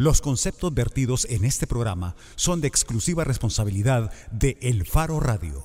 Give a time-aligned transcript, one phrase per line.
[0.00, 5.62] Los conceptos vertidos en este programa son de exclusiva responsabilidad de El Faro Radio.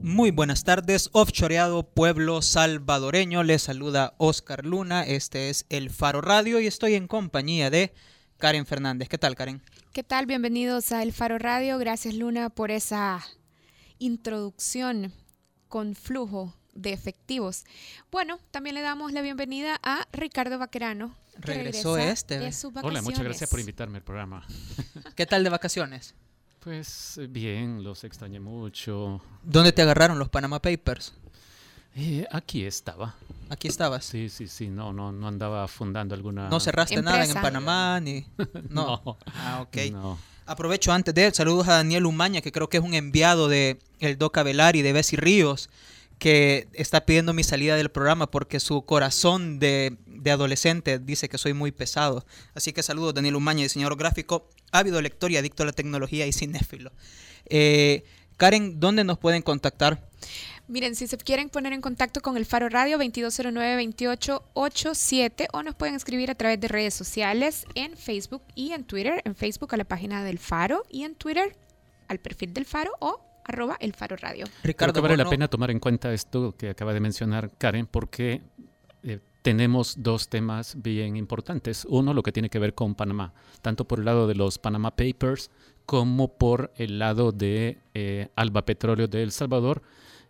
[0.00, 3.42] Muy buenas tardes, offshoreado pueblo salvadoreño.
[3.42, 5.02] Les saluda Oscar Luna.
[5.02, 7.92] Este es El Faro Radio y estoy en compañía de
[8.38, 9.10] Karen Fernández.
[9.10, 9.60] ¿Qué tal, Karen?
[9.92, 10.24] ¿Qué tal?
[10.24, 11.76] Bienvenidos a El Faro Radio.
[11.76, 13.22] Gracias, Luna, por esa
[13.98, 15.12] introducción
[15.68, 17.64] con flujo de efectivos.
[18.10, 22.50] Bueno, también le damos la bienvenida a Ricardo Vaquerano, Regresó este.
[22.82, 24.46] Hola, muchas gracias por invitarme al programa.
[25.16, 26.14] ¿Qué tal de vacaciones?
[26.60, 29.20] Pues eh, bien, los extrañé mucho.
[29.42, 31.12] ¿Dónde te agarraron los Panama Papers?
[31.96, 33.16] Eh, aquí estaba.
[33.50, 34.04] ¿Aquí estabas?
[34.04, 36.48] Sí, sí, sí, no, no, no andaba fundando alguna...
[36.48, 38.00] ¿No cerraste nada en Panamá?
[38.00, 38.24] ni
[38.70, 39.18] no.
[39.26, 40.18] Ah, ok.
[40.46, 44.16] Aprovecho antes de saludos a Daniel Umaña, que creo que es un enviado de el
[44.16, 45.68] Doca Velar y de Bessie Ríos,
[46.22, 49.98] que está pidiendo mi salida del programa porque su corazón de,
[50.30, 52.24] adolescente dice que soy muy pesado.
[52.54, 56.32] Así que saludos Daniel Umaña, diseñador gráfico, ávido lector y adicto a la tecnología y
[56.32, 56.92] cinéfilo.
[57.46, 58.04] Eh,
[58.36, 60.08] Karen, ¿dónde nos pueden contactar?
[60.68, 65.96] Miren, si se quieren poner en contacto con el Faro Radio 2209-2887 o nos pueden
[65.96, 69.22] escribir a través de redes sociales en Facebook y en Twitter.
[69.24, 71.56] En Facebook a la página del Faro y en Twitter
[72.06, 74.46] al perfil del Faro o arroba el faro radio.
[74.62, 77.86] Ricardo, Creo que vale la pena tomar en cuenta esto que acaba de mencionar Karen,
[77.86, 78.42] porque
[79.02, 81.86] eh, tenemos dos temas bien importantes.
[81.88, 84.94] Uno, lo que tiene que ver con Panamá, tanto por el lado de los Panama
[84.94, 85.50] Papers
[85.86, 89.82] como por el lado de eh, Alba Petróleo de El Salvador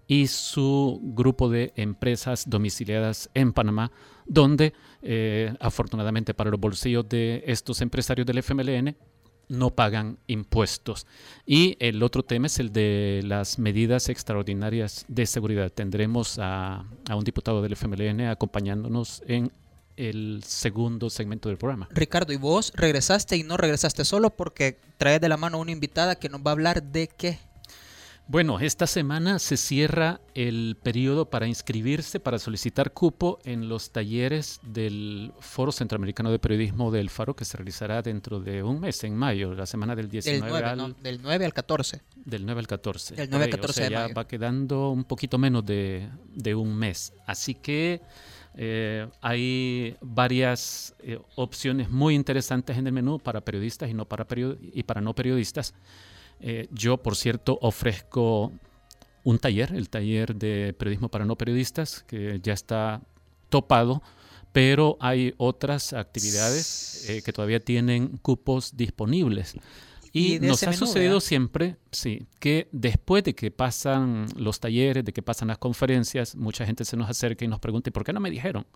[0.07, 3.93] y su grupo de empresas domiciliadas en Panamá,
[4.27, 8.97] donde eh, afortunadamente para los bolsillos de estos empresarios del FMLN
[9.53, 11.07] no pagan impuestos.
[11.47, 15.71] Y el otro tema es el de las medidas extraordinarias de seguridad.
[15.71, 19.53] Tendremos a, un diputado del FMLN acompañándonos en
[19.97, 21.87] el segundo segmento del programa.
[21.91, 25.71] Ricardo, ¿y vos regresaste y no regresaste solo porque traes de la mano a una
[25.71, 27.39] invitada que nos va a hablar de qué?
[28.29, 34.61] Bueno, esta semana se cierra el periodo para inscribirse, para solicitar cupo en los talleres
[34.63, 39.17] del Foro Centroamericano de Periodismo del Faro que se realizará dentro de un mes, en
[39.17, 42.01] mayo, la semana del 19 del 9, al, del 9 al 14.
[42.25, 43.15] Del 9 al 14.
[43.17, 46.09] Del 9 al 14 ya va quedando un poquito menos de,
[46.55, 47.13] un mes.
[47.27, 48.01] Así que
[48.55, 54.27] eh, hay varias eh, opciones muy interesantes en el menú para periodistas y, no para,
[54.73, 55.75] y para no periodistas.
[56.43, 58.53] Eh, yo, por cierto, ofrezco
[59.25, 63.01] un taller, el taller de periodismo para no periodistas, que ya está
[63.49, 64.03] topado,
[64.53, 69.55] pero hay otras actividades eh, que todavía tienen cupos disponibles.
[70.13, 75.23] Y, nos ha sucedido siempre, sí, que después de que pasan los talleres, de que
[75.23, 78.21] pasan las conferencias, mucha gente se nos acerca y nos pregunta, ¿y por qué no
[78.21, 78.67] me dijeron?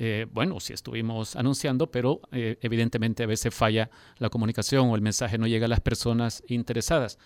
[0.00, 5.02] Eh, bueno, sí estuvimos anunciando, pero eh, evidentemente a veces falla la comunicación o el
[5.02, 7.18] mensaje no llega a las personas interesadas.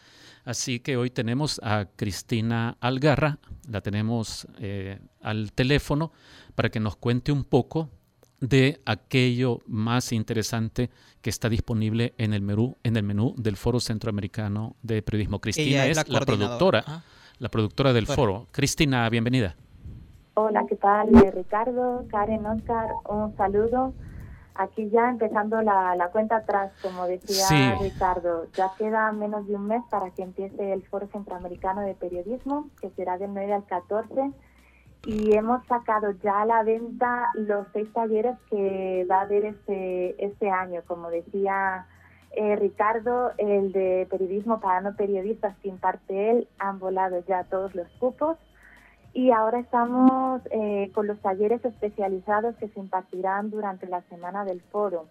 [0.47, 3.39] Así que hoy tenemos a Cristina Algarra,
[3.69, 6.13] la tenemos eh, al teléfono
[6.55, 7.91] para que nos cuente un poco
[8.41, 10.89] de aquello más interesante
[11.21, 15.43] que está disponible en el menú, en el menú del Foro Centroamericano de Periodismo.
[15.43, 17.05] Cristina es, la, productora, ah.
[17.39, 18.49] la productora del foro.
[18.51, 19.57] Cristina, bienvenida.
[20.35, 21.15] Hola, ¿qué tal?
[21.15, 23.93] Eh, Ricardo, Karen, Oscar, un saludo.
[24.55, 29.67] Aquí ya empezando la, la cuenta atrás, como decía Ricardo, ya queda menos de un
[29.67, 34.33] mes para que empiece el Foro Centroamericano de Periodismo, que será del 9 al 14,
[35.05, 40.25] y hemos sacado ya a la venta los seis talleres que va a haber este,
[40.25, 40.81] este año.
[40.87, 41.87] Como decía
[42.31, 47.75] eh, Ricardo, el de periodismo para no periodistas que imparte él, han volado ya todos
[47.75, 48.39] los cupos
[49.15, 54.61] y ahora estamos eh, con los talleres especializados que se impartirán durante la semana del
[54.61, 55.09] foro.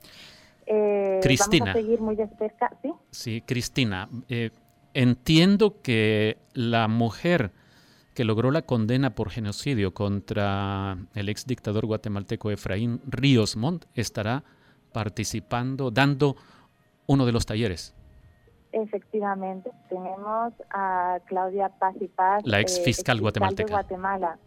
[0.66, 1.66] Eh, Cristina.
[1.66, 2.92] Vamos a seguir muy de cerca, ¿sí?
[3.12, 4.10] Sí, Cristina.
[4.30, 4.52] Eh,
[4.94, 7.52] entiendo que la mujer
[8.14, 14.44] que logró la condena por genocidio contra el ex dictador guatemalteco Efraín Ríos Montt estará
[14.92, 16.36] participando, dando
[17.08, 17.94] uno de los talleres.
[18.74, 24.38] Efectivamente, tenemos a Claudia Paz y Paz, la ex fiscal, de Guatemala.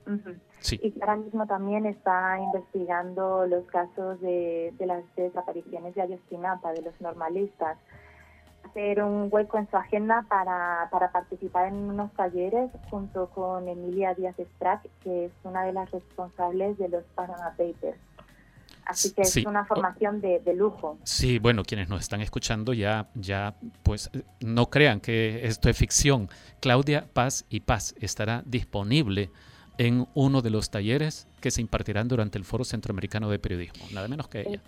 [0.61, 0.81] sí.
[0.83, 6.99] Y ahora mismo también está investigando los casos de, las desapariciones de Ayotzinapa, de los
[7.03, 7.77] normalistas.
[8.65, 14.15] Hacer un hueco en su agenda para, para participar en unos talleres junto con Emilia
[14.15, 17.99] Díaz Strack, que es una de las responsables de los Panama Papers.
[18.87, 20.99] Así que es una formación de, lujo.
[21.05, 24.11] Sí, bueno, quienes nos están escuchando ya, ya, pues
[24.41, 26.29] no crean que esto es ficción.
[26.61, 29.31] Claudia Paz y Paz estará disponible
[29.79, 34.07] en uno de los talleres que se impartirán durante el Foro Centroamericano de Periodismo, nada
[34.09, 34.61] menos que ella.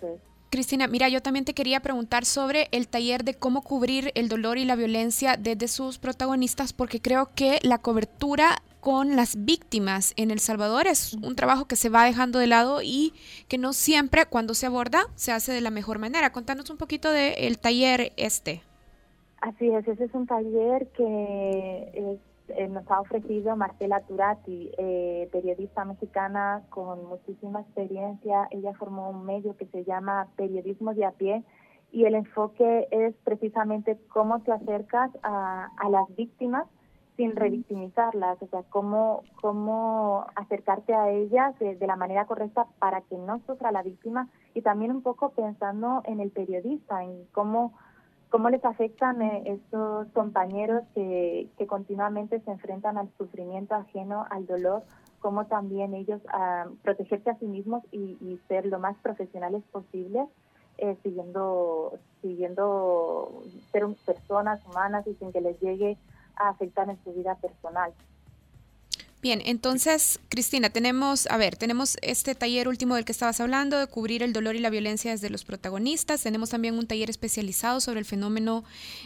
[0.49, 4.57] Cristina, mira, yo también te quería preguntar sobre el taller de cómo cubrir el dolor
[4.57, 10.31] y la violencia desde sus protagonistas, porque creo que la cobertura con las víctimas en
[10.31, 13.11] El Salvador es un trabajo que se va dejando de lado y
[13.49, 16.31] que no siempre cuando se aborda se hace de la mejor manera.
[16.31, 18.61] Contanos un poquito del taller este.
[19.41, 22.17] Así es, ese es un taller que
[22.47, 28.47] eh, nos ha ofrecido Marcela Turati, eh, periodista mexicana con muchísima experiencia.
[28.51, 31.43] Ella formó un medio que se llama Periodismo de a pie
[31.91, 36.67] y el enfoque es precisamente cómo te acercas a, a las víctimas
[37.17, 43.17] sin revictimizarlas, o sea, cómo, cómo acercarte a ellas de, la manera correcta para que
[43.17, 47.73] no sufra la víctima y también un poco pensando en el periodista, en cómo,
[48.29, 54.45] cómo les afectan eh, estos compañeros que, que continuamente se enfrentan al sufrimiento ajeno, al
[54.45, 54.83] dolor,
[55.19, 60.29] cómo también ellos uh, protegerse a sí mismos y, ser lo más profesionales posibles.
[60.79, 63.41] Eh, siguiendo siguiendo
[63.71, 65.97] ser personas humanas y sin que les llegue
[66.39, 67.93] a afectar en su vida personal.
[69.19, 73.87] Bien, entonces, Cristina, tenemos, a ver, tenemos este taller último del que estabas hablando, de
[73.87, 76.21] cubrir el dolor y la violencia desde los protagonistas.
[76.21, 78.63] Tenemos también un taller especializado sobre el fenómeno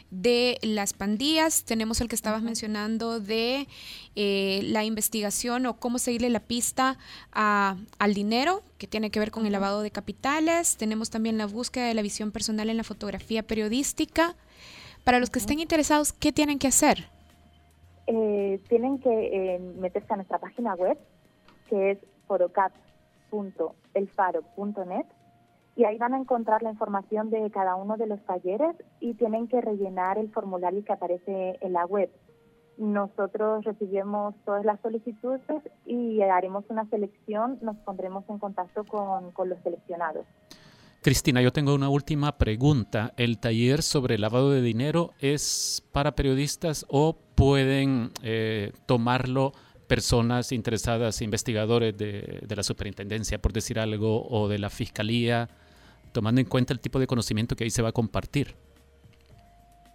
[0.09, 1.63] de las pandillas.
[1.63, 3.69] Tenemos el que estabas mencionando de
[4.17, 6.97] eh, la investigación o cómo seguirle la pista
[7.31, 10.75] al dinero, que tiene que ver con el lavado de capitales.
[10.75, 14.35] Tenemos también la búsqueda de la visión personal en la fotografía periodística.
[15.05, 17.10] Para los que estén interesados, ¿qué tienen que hacer?
[18.07, 20.97] Eh, tienen que eh, meterse a nuestra página web,
[21.69, 25.05] que es forocap.elfaro.net,
[25.75, 29.47] y ahí van a encontrar la información de cada uno de los talleres y tienen
[29.47, 32.11] que rellenar el formulario que aparece en la web.
[32.77, 35.41] Nosotros recibimos todas las solicitudes
[35.85, 40.25] y haremos una selección, nos pondremos en contacto con, con los seleccionados.
[41.03, 43.11] Cristina, yo tengo una última pregunta.
[43.17, 49.51] ¿El taller sobre lavado de dinero es para periodistas o pueden eh, tomarlo
[49.87, 55.49] personas interesadas, investigadores de, la superintendencia, por decir algo, o de la fiscalía,
[56.11, 58.53] tomando en cuenta el tipo de conocimiento que ahí se va a compartir?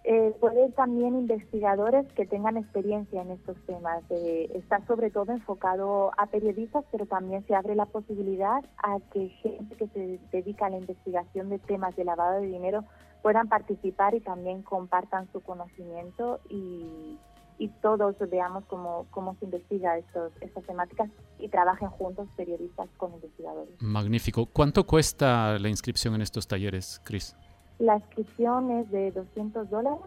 [0.03, 0.33] Eh,
[0.77, 4.03] también investigadores que tengan experiencia en estos temas.
[4.11, 9.27] Eh, está sobre todo enfocado a periodistas, pero también se abre la posibilidad a que
[9.41, 12.85] gente que se dedica a la investigación de temas de lavado de dinero
[13.23, 17.17] puedan participar y también compartan su conocimiento y,
[17.57, 21.09] y todos veamos cómo, cómo se investiga estos, estas temáticas
[21.39, 23.73] y trabajen juntos periodistas con investigadores.
[23.81, 24.45] Magnífico.
[24.45, 27.35] ¿Cuánto cuesta la inscripción en estos talleres, Cris?
[27.79, 30.01] La inscripción es de 200 dólares,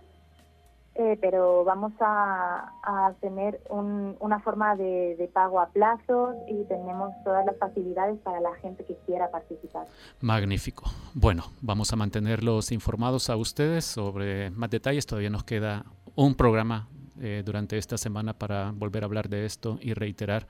[0.97, 2.73] eh, pero vamos a,
[3.21, 8.85] tener una forma de, pago a plazos y tenemos todas las facilidades para la gente
[8.85, 9.87] que quiera participar.
[10.21, 10.85] Magnífico.
[11.15, 15.07] Bueno, vamos a mantenerlos informados a ustedes sobre más detalles.
[15.07, 15.85] Todavía nos queda
[16.17, 16.89] un programa
[17.21, 20.49] eh, durante esta semana para volver a hablar de esto y reiterar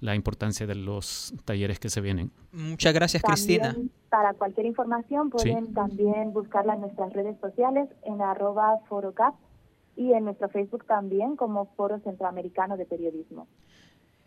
[0.00, 2.30] la importancia de los talleres que se vienen.
[2.52, 3.76] Muchas gracias, Cristina.
[4.08, 9.34] Para cualquier información pueden también buscarla en nuestras redes sociales en arroba forocap
[9.96, 13.46] y en nuestro Facebook también como Foro Centroamericano de Periodismo.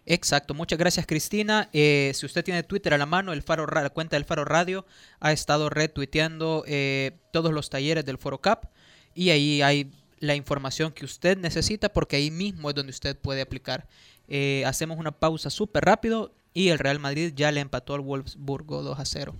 [0.05, 1.69] Exacto, muchas gracias Cristina.
[1.73, 4.85] Eh, si usted tiene Twitter a la mano, el Faro, la cuenta del Faro Radio
[5.19, 8.67] ha estado retuiteando eh, todos los talleres del Foro Cap
[9.13, 13.41] y ahí hay la información que usted necesita porque ahí mismo es donde usted puede
[13.41, 13.87] aplicar
[14.27, 18.83] eh, hacemos una pausa súper rápido y el Real Madrid ya le empató al Wolfsburgo
[18.83, 19.35] 2 a 0.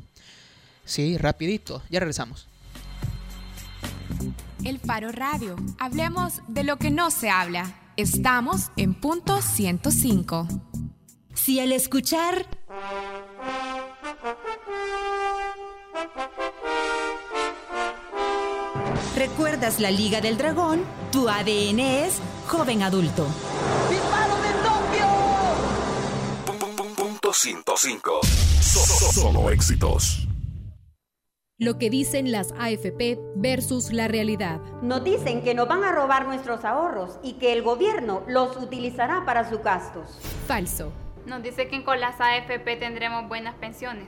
[0.85, 1.81] Sí, rapidito.
[1.89, 2.47] Ya regresamos.
[4.63, 5.55] El Faro Radio.
[5.79, 7.73] Hablemos de lo que no se habla.
[7.95, 10.47] Estamos en punto 105.
[11.33, 12.45] Si al escuchar...
[19.15, 20.83] ¿Recuerdas la Liga del Dragón?
[21.11, 23.27] Tu ADN es joven adulto.
[27.37, 28.21] 105.
[29.13, 30.26] Solo éxitos.
[31.59, 34.61] Lo que dicen las AFP versus la realidad.
[34.83, 39.25] Nos dicen que nos van a robar nuestros ahorros y que el gobierno los utilizará
[39.25, 40.19] para sus gastos.
[40.45, 40.91] Falso.
[41.25, 44.05] Nos dice que con las AFP tendremos buenas pensiones.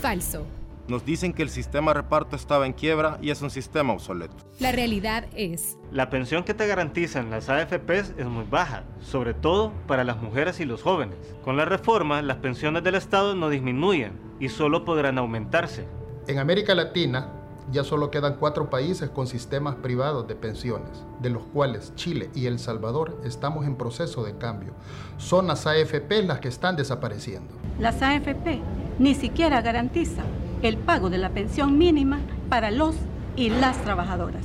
[0.00, 0.46] Falso.
[0.86, 4.36] Nos dicen que el sistema de reparto estaba en quiebra y es un sistema obsoleto.
[4.60, 5.76] La realidad es...
[5.90, 10.60] La pensión que te garantizan las AFPs es muy baja, sobre todo para las mujeres
[10.60, 11.18] y los jóvenes.
[11.42, 15.88] Con la reforma, las pensiones del Estado no disminuyen y solo podrán aumentarse.
[16.28, 17.28] En América Latina,
[17.70, 22.46] ya solo quedan cuatro países con sistemas privados de pensiones, de los cuales Chile y
[22.46, 24.72] El Salvador estamos en proceso de cambio.
[25.18, 27.54] Son las AFP las que están desapareciendo.
[27.78, 28.60] Las AFP
[28.98, 30.26] ni siquiera garantizan
[30.62, 32.18] el pago de la pensión mínima
[32.48, 32.96] para los
[33.36, 34.44] y las trabajadoras.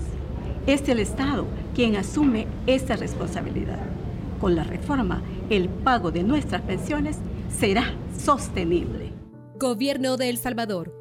[0.68, 3.80] Es el Estado quien asume esta responsabilidad.
[4.40, 7.18] Con la reforma, el pago de nuestras pensiones
[7.50, 7.86] será
[8.16, 9.14] sostenible.
[9.60, 11.01] Gobierno de El Salvador.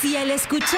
[0.00, 0.68] Si al escuchar.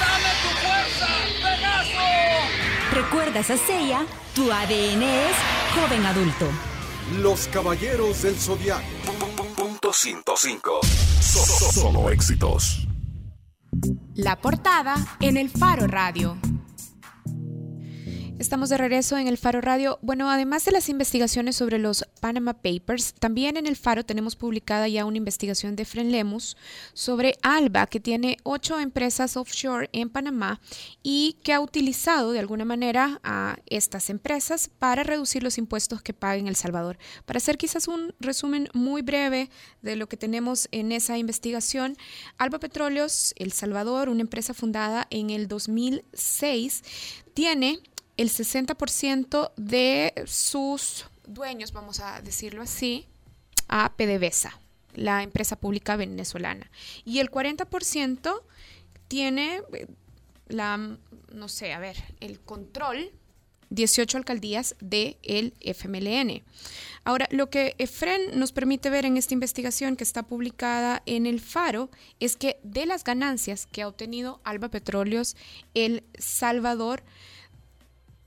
[0.00, 1.06] ¡Dame tu fuerza,
[1.42, 2.94] Pegaso!
[2.94, 5.36] Recuerdas a Seiya, tu ADN es
[5.74, 6.46] joven adulto.
[7.18, 8.84] Los caballeros del zodiaco.
[9.56, 10.80] Punto 105.
[10.80, 12.86] Solo éxitos.
[14.14, 16.38] La portada en el Faro Radio.
[18.40, 19.98] Estamos de regreso en el Faro Radio.
[20.00, 24.88] Bueno, además de las investigaciones sobre los Panama Papers, también en el Faro tenemos publicada
[24.88, 26.56] ya una investigación de Frenlemus
[26.94, 30.58] sobre Alba, que tiene ocho empresas offshore en Panamá
[31.02, 36.14] y que ha utilizado de alguna manera a estas empresas para reducir los impuestos que
[36.14, 36.96] paga en El Salvador.
[37.26, 39.50] Para hacer quizás un resumen muy breve
[39.82, 41.94] de lo que tenemos en esa investigación,
[42.38, 46.82] Alba Petróleos El Salvador, una empresa fundada en el 2006,
[47.34, 47.80] tiene
[48.20, 53.06] el 60% de sus dueños, vamos a decirlo así,
[53.66, 54.60] a PDVSA,
[54.94, 56.70] la empresa pública venezolana.
[57.06, 58.42] Y el 40%
[59.08, 59.86] tiene eh,
[60.48, 60.98] la,
[61.32, 63.10] no sé, a ver, el control
[63.70, 66.42] 18 alcaldías del el FMLN.
[67.04, 71.40] Ahora, lo que EFREN nos permite ver en esta investigación que está publicada en el
[71.40, 75.36] Faro es que de las ganancias que ha obtenido Alba Petróleos
[75.72, 77.02] El Salvador,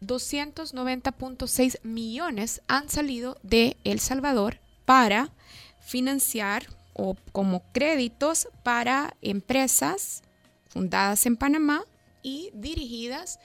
[0.05, 5.31] 290.6 millones han salido de El Salvador para
[5.79, 10.23] financiar o como créditos para empresas
[10.69, 11.83] fundadas en Panamá
[12.21, 13.39] y dirigidas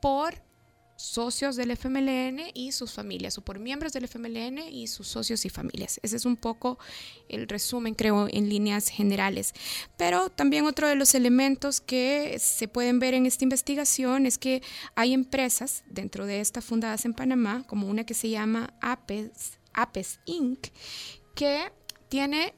[0.00, 0.34] por
[1.02, 5.50] socios del FMLN y sus familias, o por miembros del FMLN y sus socios y
[5.50, 5.98] familias.
[6.02, 6.78] Ese es un poco
[7.28, 9.52] el resumen, creo, en líneas generales.
[9.96, 14.62] Pero también otro de los elementos que se pueden ver en esta investigación es que
[14.94, 20.20] hay empresas dentro de estas fundadas en Panamá, como una que se llama Apes, Apes
[20.24, 20.68] Inc.,
[21.34, 21.72] que
[22.08, 22.54] tiene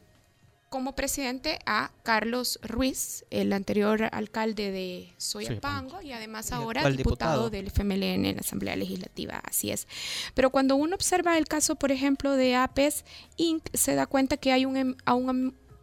[0.74, 7.68] como presidente a Carlos Ruiz, el anterior alcalde de Soyapango y además ahora diputado, del
[7.68, 9.86] FMLN en la Asamblea Legislativa, así es.
[10.34, 13.04] Pero cuando uno observa el caso, por ejemplo, de APES
[13.36, 14.96] Inc., se da cuenta que hay un, em,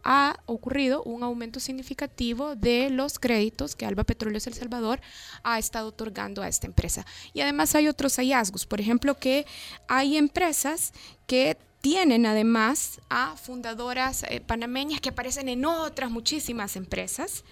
[0.04, 5.00] ha ocurrido un aumento significativo de los créditos que Alba Petróleos El Salvador
[5.42, 7.06] ha estado otorgando a esta empresa.
[7.32, 9.46] Y además hay otros hallazgos, por ejemplo, que
[9.88, 10.92] hay empresas
[11.26, 17.44] que tienen además a fundadoras eh, panameñas que aparecen en otras muchísimas empresas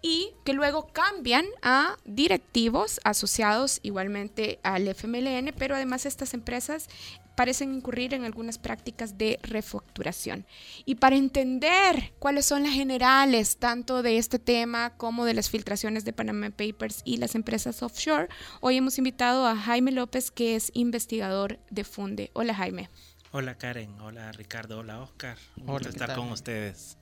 [0.00, 6.88] y que luego cambian a directivos asociados igualmente al FMLN, pero además estas empresas
[7.34, 10.46] parecen incurrir en algunas prácticas de refacturación.
[10.84, 16.04] Y para entender cuáles son las generales tanto de este tema como de las filtraciones
[16.04, 18.28] de Panama Papers y las empresas offshore,
[18.60, 22.30] hoy hemos invitado a Jaime López, que es investigador de Funde.
[22.34, 22.88] Hola Jaime.
[23.36, 25.36] Hola Karen, hola Ricardo, hola Oscar.
[25.56, 26.96] Un estar con ustedes.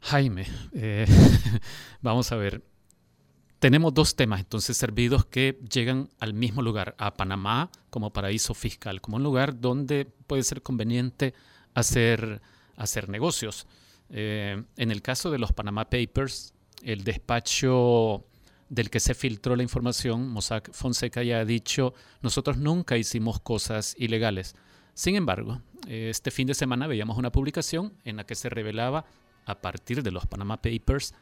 [0.00, 1.04] Jaime, eh,
[2.00, 2.64] vamos a ver.
[3.58, 9.02] Tenemos dos temas entonces servidos que llegan al mismo lugar, a Panamá como paraíso fiscal,
[9.02, 11.34] como un lugar donde puede ser conveniente
[11.74, 12.40] hacer,
[12.74, 13.66] hacer negocios.
[14.08, 18.27] Eh, en el caso de los Panama Papers, el despacho
[18.68, 23.94] del que se filtró la información, Mossack Fonseca ya ha dicho, nosotros nunca hicimos cosas
[23.98, 24.54] ilegales.
[24.94, 29.06] Sin embargo, este fin de semana veíamos una publicación en la que se revelaba,
[29.46, 31.14] a partir de los Panama Papers,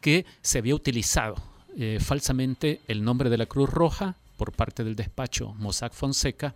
[0.00, 1.34] que se había utilizado
[1.76, 6.54] eh, falsamente el nombre de la Cruz Roja por parte del despacho Mossack Fonseca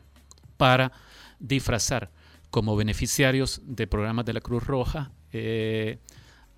[0.57, 0.93] para
[1.38, 2.11] disfrazar
[2.50, 5.99] como beneficiarios de programas de la Cruz Roja eh,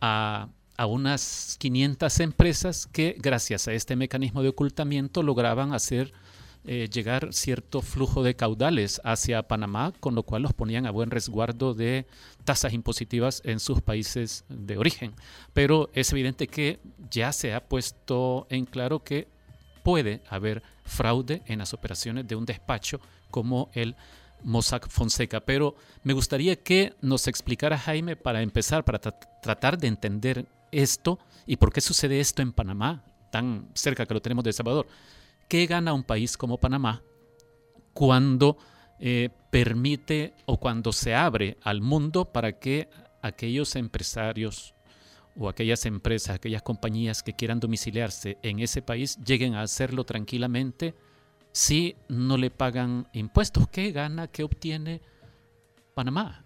[0.01, 6.13] a a unas 500 empresas que gracias a este mecanismo de ocultamiento lograban hacer
[6.65, 11.11] eh, llegar cierto flujo de caudales hacia Panamá, con lo cual los ponían a buen
[11.11, 12.07] resguardo de
[12.45, 15.15] tasas impositivas en sus países de origen.
[15.53, 16.79] Pero es evidente que
[17.11, 19.29] ya se ha puesto en claro que
[19.83, 23.97] puede haber fraude en las operaciones de un despacho como el
[24.45, 30.47] Mossack Fonseca, pero me gustaría que nos explicara Jaime para empezar, para tratar de entender
[30.73, 34.55] esto y por qué sucede esto en Panamá, tan cerca que lo tenemos de El
[34.55, 34.87] Salvador.
[35.49, 37.03] ¿Qué gana un país como Panamá
[37.95, 38.59] cuando
[39.01, 42.89] eh, permite o cuando se abre al mundo para que
[43.23, 44.75] aquellos empresarios
[45.37, 50.95] o aquellas empresas, aquellas compañías que quieran domiciliarse en ese país lleguen a hacerlo tranquilamente
[51.53, 53.69] si no le pagan impuestos?
[53.69, 55.01] ¿Qué gana, qué obtiene
[55.95, 56.45] Panamá?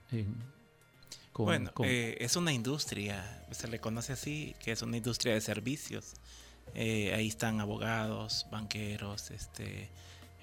[1.34, 6.14] Bueno, eh, es una industria, se le conoce así, que es una industria de servicios.
[6.74, 9.90] Eh, ahí están abogados, banqueros, este,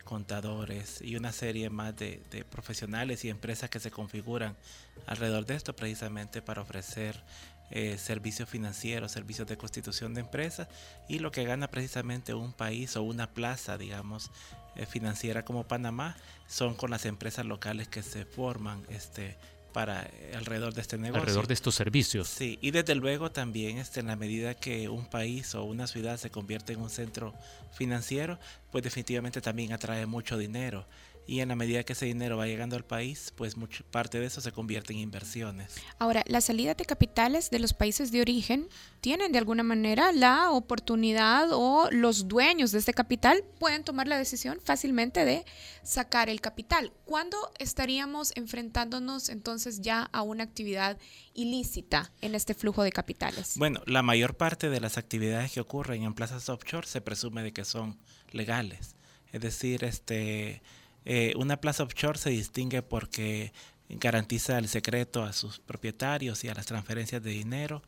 [0.09, 2.19] contadores y una serie más de,
[2.49, 4.57] profesionales y empresas que se configuran
[5.05, 7.23] alrededor de esto precisamente para ofrecer
[7.69, 10.67] eh, servicios financieros, servicios de constitución de empresas
[11.07, 14.31] y lo que gana precisamente un país o una plaza, digamos,
[14.75, 16.17] eh, financiera como Panamá
[16.47, 19.37] son con las empresas locales que se forman este,
[19.71, 21.21] para eh, alrededor de este negocio.
[21.21, 22.27] Alrededor de estos servicios.
[22.27, 26.17] Sí, y desde luego también este, en la medida que un país o una ciudad
[26.17, 27.33] se convierte en un centro
[27.73, 28.39] financiero,
[28.71, 30.85] pues definitivamente también atrae mucho dinero
[31.27, 34.25] y en la medida que ese dinero va llegando al país, pues mucha parte de
[34.25, 35.75] eso se convierte en inversiones.
[35.99, 38.67] Ahora, las salidas de capitales de los países de origen
[39.01, 44.17] tienen de alguna manera la oportunidad o los dueños de este capital pueden tomar la
[44.17, 45.45] decisión fácilmente de
[45.83, 46.93] sacar el capital.
[47.05, 50.97] ¿Cuándo estaríamos enfrentándonos entonces ya a una actividad
[51.33, 53.53] ilícita en este flujo de capitales?
[53.55, 57.53] Bueno, la mayor parte de las actividades que ocurren en plazas offshore se presume de
[57.53, 57.97] que son
[58.31, 58.95] legales.
[59.31, 60.61] Es decir, este
[61.05, 63.51] eh, una plaza offshore se distingue porque
[63.89, 67.81] garantiza el secreto a sus propietarios y a las transferencias de dinero,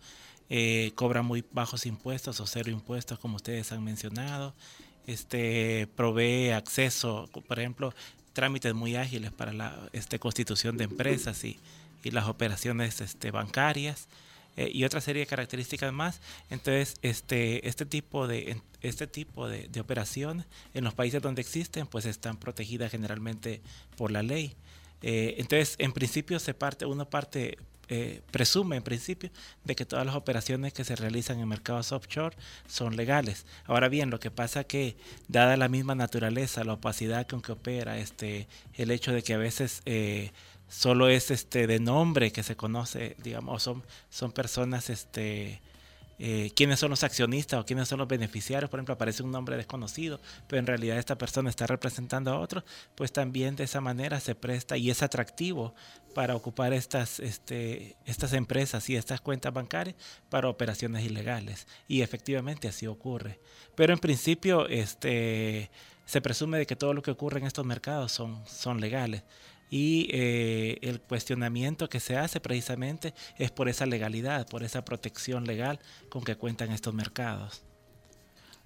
[0.50, 4.56] eh, cobra muy bajos impuestos o cero impuestos como ustedes han mencionado,
[5.08, 7.94] este, provee acceso, por ejemplo,
[8.34, 11.60] trámites muy ágiles para la este, constitución de empresas y,
[12.04, 14.08] y las operaciones este, bancarias.
[14.62, 16.22] Eh, y otra serie de características más.
[16.52, 22.06] Entonces, este, este tipo de este tipo de, operaciones en los países donde existen, pues
[22.06, 23.62] están protegidas generalmente
[23.98, 24.56] por la ley.
[25.02, 27.58] Eh, entonces, en principio se parte, uno parte
[27.90, 29.32] eh, presume en principio
[29.64, 32.36] de que todas las operaciones que se realizan en mercados offshore
[32.68, 33.46] son legales.
[33.66, 34.96] Ahora bien, lo que pasa que
[35.28, 39.38] dada la misma naturaleza, la opacidad con que opera, este, el hecho de que a
[39.38, 39.82] veces
[40.72, 45.62] solo es este de nombre que se conoce, digamos, son, son personas, este,
[46.18, 49.58] eh, quiénes son los accionistas o quiénes son los beneficiarios, por ejemplo, aparece un nombre
[49.58, 52.64] desconocido, pero en realidad esta persona está representando a otro,
[52.96, 55.76] pues también de esa manera se presta y es atractivo
[56.16, 59.98] para ocupar estas, este, estas empresas y estas cuentas bancarias
[60.30, 61.68] para operaciones ilegales.
[61.90, 63.42] Y efectivamente así ocurre.
[63.76, 65.70] Pero en principio, este,
[66.06, 69.24] se presume de que todo lo que ocurre en estos mercados son, son legales
[69.72, 75.46] y eh, el cuestionamiento que se hace precisamente es por esa legalidad, por esa protección
[75.46, 75.80] legal
[76.10, 77.64] con que cuentan estos mercados.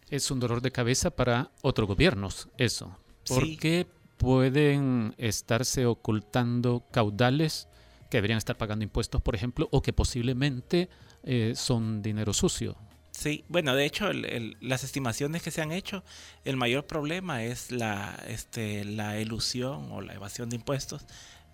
[0.09, 2.97] Es un dolor de cabeza para otros gobiernos, eso.
[3.27, 3.87] Porque
[4.17, 7.67] pueden estarse ocultando caudales
[8.09, 10.89] que deberían estar pagando impuestos, por ejemplo, o que posiblemente
[11.23, 12.75] eh, son dinero sucio.
[13.17, 16.03] Sí, bueno, de hecho, las estimaciones que se han hecho,
[16.43, 21.05] el mayor problema es la, este, la ilusión o la evasión de impuestos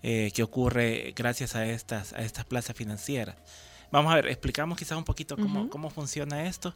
[0.02, 3.36] eh, que ocurre gracias a estas, a estas plazas financieras.
[3.91, 6.74] Vamos a ver, explicamos quizás un poquito cómo, cómo funciona esto.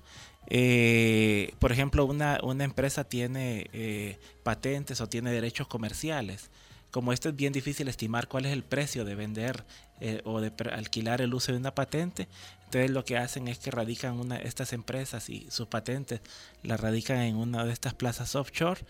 [0.48, 6.52] Eh, por ejemplo, una, una empresa tiene eh, patentes o tiene derechos comerciales
[6.92, 9.66] como esto es bien difícil estimar cuál es el precio de vender
[10.00, 12.28] eh, o de alquilar el uso de una patente,
[12.66, 16.22] entonces lo que hacen es que radican una, estas empresas y sus patentes
[16.64, 18.82] las radican en una de estas plazas offshore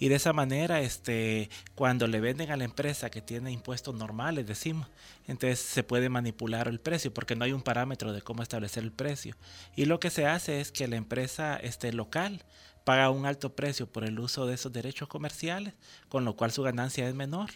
[0.00, 4.46] y de esa manera este cuando le venden a la empresa que tiene impuestos normales
[4.46, 4.86] decimos
[5.28, 8.92] entonces se puede manipular el precio porque no hay un parámetro de cómo establecer el
[8.92, 9.36] precio.
[9.76, 12.42] Y lo que se hace es que la empresa este local
[12.88, 15.74] paga un alto precio por el uso de esos derechos comerciales,
[16.08, 17.50] con lo cual su ganancia es menor.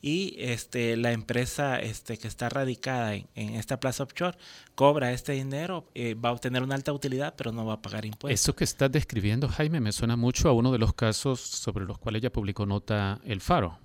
[0.00, 4.36] Y este, la empresa este, que está radicada en, esta plaza offshore
[4.74, 8.04] cobra este dinero, eh, va a obtener una alta utilidad, pero no va a pagar
[8.04, 8.40] impuestos.
[8.40, 11.98] Eso que estás describiendo, Jaime, me suena mucho a uno de los casos sobre los
[11.98, 13.78] cuales ya publicó nota El Faro.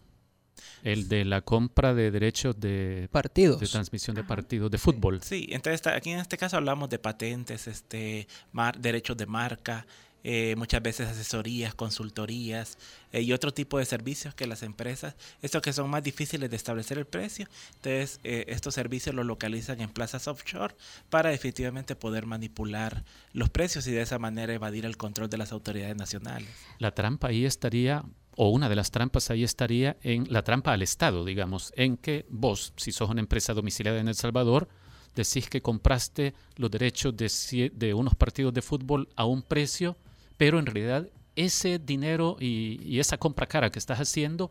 [0.81, 5.21] El de la compra de derechos de partidos, de transmisión de partidos de fútbol.
[5.21, 9.86] Sí, entonces aquí en este caso hablamos de patentes, este, mar, derechos de marca,
[10.23, 12.77] eh, muchas veces asesorías, consultorías
[13.12, 16.56] eh, y otro tipo de servicios que las empresas, estos que son más difíciles de
[16.56, 20.75] establecer el precio, entonces eh, estos servicios los localizan en plazas offshore
[21.10, 23.03] para definitivamente poder manipular
[23.34, 26.49] los precios y de esa manera evadir el control de las autoridades nacionales.
[26.80, 28.03] La trampa ahí estaría
[28.36, 32.25] o una de las trampas ahí estaría en la trampa al Estado, digamos, en que
[32.30, 34.67] vos, si sos una empresa domiciliada en El Salvador,
[35.15, 39.97] decís que compraste los derechos de, de unos partidos de fútbol a un precio,
[40.38, 44.50] pero en realidad ese dinero y, y, esa compra cara que estás haciendo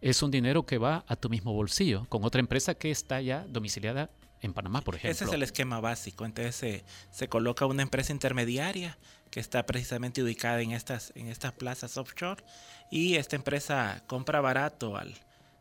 [0.00, 3.44] es un dinero que va a tu mismo bolsillo, con otra empresa que está ya
[3.48, 4.10] domiciliada
[4.40, 5.12] en Panamá, por ejemplo.
[5.12, 6.24] Ese es el esquema básico.
[6.24, 8.98] Entonces se, se coloca una empresa intermediaria
[9.30, 12.42] que está precisamente ubicada en estas, en estas plazas offshore
[12.90, 15.14] y esta empresa compra barato al,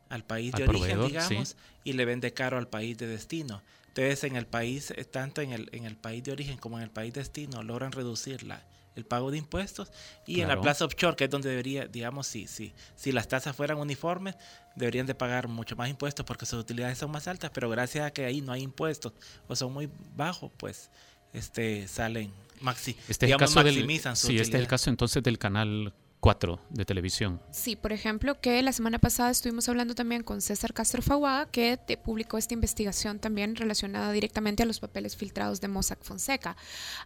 [0.09, 3.61] al país de origen, digamos, y le vende caro al país de destino.
[3.87, 6.83] Entonces, en el país, eh, tanto en el, en el país de origen como en
[6.83, 8.61] el país de destino, logran reducir la,
[8.95, 9.91] el pago de impuestos
[10.25, 13.55] y en la plaza offshore, que es donde debería, digamos, si, si, si las tasas
[13.55, 14.35] fueran uniformes,
[14.75, 18.11] deberían de pagar mucho más impuestos porque sus utilidades son más altas, pero gracias a
[18.11, 19.13] que ahí no hay impuestos
[19.47, 20.89] o son muy bajos, pues
[21.33, 22.31] este salen
[22.61, 25.93] maxi, este digamos, maximizan Sí, este es el caso entonces del canal
[26.25, 27.39] 4 de televisión.
[27.51, 31.77] Sí, por ejemplo, que la semana pasada estuvimos hablando también con César Castro Faguada, que
[31.77, 36.57] te publicó esta investigación también relacionada directamente a los papeles filtrados de Mossack Fonseca.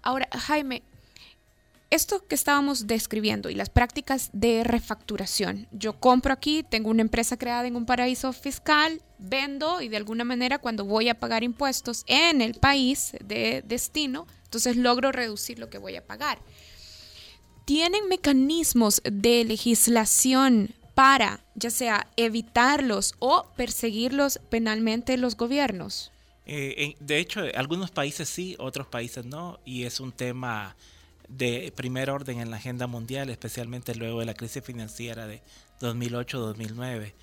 [0.04, 0.84] Ahora, Jaime,
[1.89, 5.67] esto que estábamos describiendo y las prácticas de refacturación.
[5.71, 10.23] Yo compro aquí, tengo una empresa creada en un paraíso fiscal, vendo y de alguna
[10.23, 15.69] manera cuando voy a pagar impuestos en el país de destino, entonces logro reducir lo
[15.69, 16.39] que voy a pagar.
[17.65, 26.12] ¿Tienen mecanismos de legislación para ya sea evitarlos o perseguirlos penalmente los gobiernos?
[26.45, 30.75] Eh, de hecho, algunos países sí, otros países no, y es un tema
[31.30, 35.42] de primer orden en la agenda mundial, especialmente luego de la crisis financiera de
[35.80, 37.13] 2008-2009.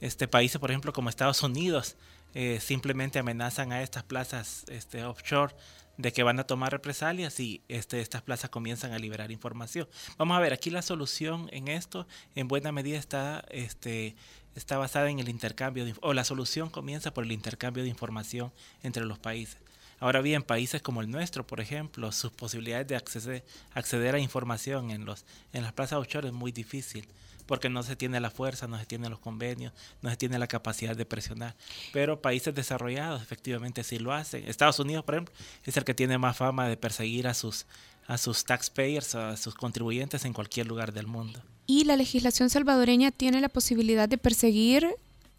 [0.00, 1.96] Este países, por ejemplo, como Estados Unidos,
[2.34, 5.54] eh, simplemente amenazan a estas plazas este, offshore
[5.96, 9.88] de que van a tomar represalias y este, estas plazas comienzan a liberar información.
[10.18, 14.16] Vamos a ver, aquí la solución en esto en buena medida está, este,
[14.54, 18.52] está basada en el intercambio, o la solución comienza por el intercambio de información
[18.82, 19.58] entre los países.
[19.98, 25.04] Ahora bien, países como el nuestro, por ejemplo, sus posibilidades de acceder, a información en,
[25.04, 27.08] los, en las plazas offshore es muy difícil
[27.46, 30.48] porque no se tiene la fuerza, no se tienen los convenios, no se tiene la
[30.48, 31.54] capacidad de presionar.
[31.92, 34.46] Pero países desarrollados efectivamente sí lo hacen.
[34.48, 37.66] Estados Unidos, por ejemplo, es el que tiene más fama de perseguir a sus,
[38.06, 41.40] a sus taxpayers, a sus contribuyentes en cualquier lugar del mundo.
[41.66, 44.88] ¿Y la legislación salvadoreña tiene la posibilidad de perseguir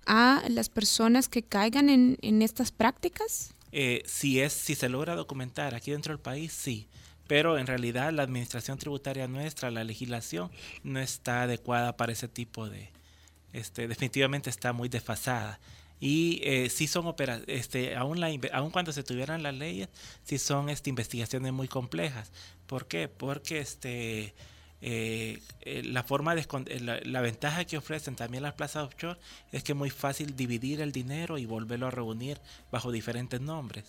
[0.06, 3.54] a las personas que caigan en, en estas prácticas?
[3.72, 6.88] Eh, si, es, si se logra documentar aquí dentro del país, sí.
[7.28, 10.50] Pero en realidad la administración tributaria nuestra, la legislación,
[10.84, 12.90] no está adecuada para ese tipo de...
[13.54, 15.60] Este, definitivamente está muy desfasada.
[16.00, 19.90] Y eh, sí son operaciones, este, aún, la, aún cuando se tuvieran las leyes,
[20.24, 22.32] sí son este, investigaciones muy complejas.
[22.68, 23.08] ¿Por qué?
[23.08, 24.36] Porque este,
[24.82, 29.18] eh, eh, la forma eh, la, ventaja que ofrecen también las plazas offshore
[29.52, 32.40] es que es muy fácil dividir el dinero y volverlo a reunir
[32.72, 33.86] bajo diferentes nombres.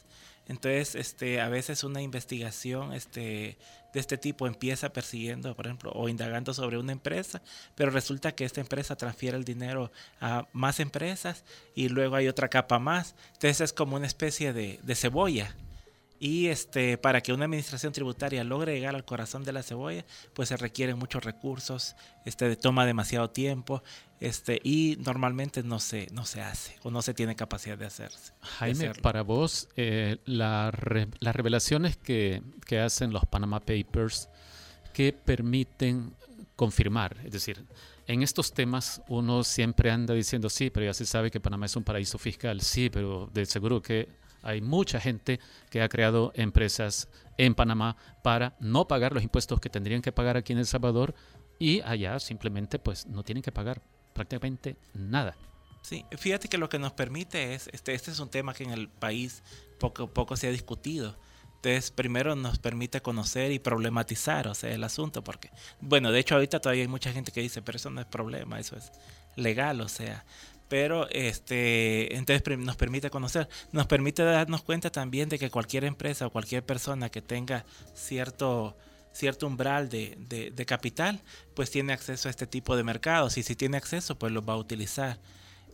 [0.46, 3.58] Entonces, este, a veces una investigación este,
[3.92, 7.42] de este tipo empieza persiguiendo, por ejemplo, o indagando sobre una empresa,
[7.74, 12.48] pero resulta que esta empresa transfiere el dinero a más empresas y luego hay otra
[12.48, 13.14] capa más.
[13.34, 15.54] Entonces es como una especie de, de cebolla
[16.20, 20.04] y este, para que una administración tributaria logre llegar al corazón de la cebolla,
[20.34, 23.82] pues se requieren muchos recursos, este, toma demasiado tiempo,
[24.20, 28.32] este, y normalmente no se, no se hace o no se tiene capacidad de hacerse.
[28.40, 34.28] Jaime, para vos, eh, las revelaciones que, que hacen los Panama Papers
[34.92, 36.14] que permiten
[36.56, 37.64] confirmar, es decir,
[38.08, 41.76] en estos temas uno siempre anda diciendo, sí, pero ya se sabe que Panamá es
[41.76, 44.08] un paraíso fiscal, sí, pero de seguro que
[44.42, 49.70] hay mucha gente que ha creado empresas en Panamá para no pagar los impuestos que
[49.70, 51.14] tendrían que pagar aquí en El Salvador
[51.58, 55.36] y allá simplemente pues no tienen que pagar prácticamente nada.
[55.82, 58.70] Sí, fíjate que lo que nos permite es, este, este es un tema que en
[58.70, 59.42] el país
[59.78, 61.16] poco poco se ha discutido.
[61.56, 66.36] Entonces, primero nos permite conocer y problematizar, o sea, el asunto, porque, bueno, de hecho
[66.36, 68.92] ahorita todavía hay mucha gente que dice, pero eso no es problema, eso es
[69.34, 70.24] legal, o sea,
[70.68, 76.26] pero este entonces nos permite conocer, nos permite darnos cuenta también de que cualquier empresa
[76.26, 78.76] o cualquier persona que tenga cierto
[79.12, 80.16] cierto umbral de,
[80.54, 81.20] de, capital,
[81.54, 84.52] pues tiene acceso a este tipo de mercados y si tiene acceso, pues los va
[84.52, 85.18] a utilizar.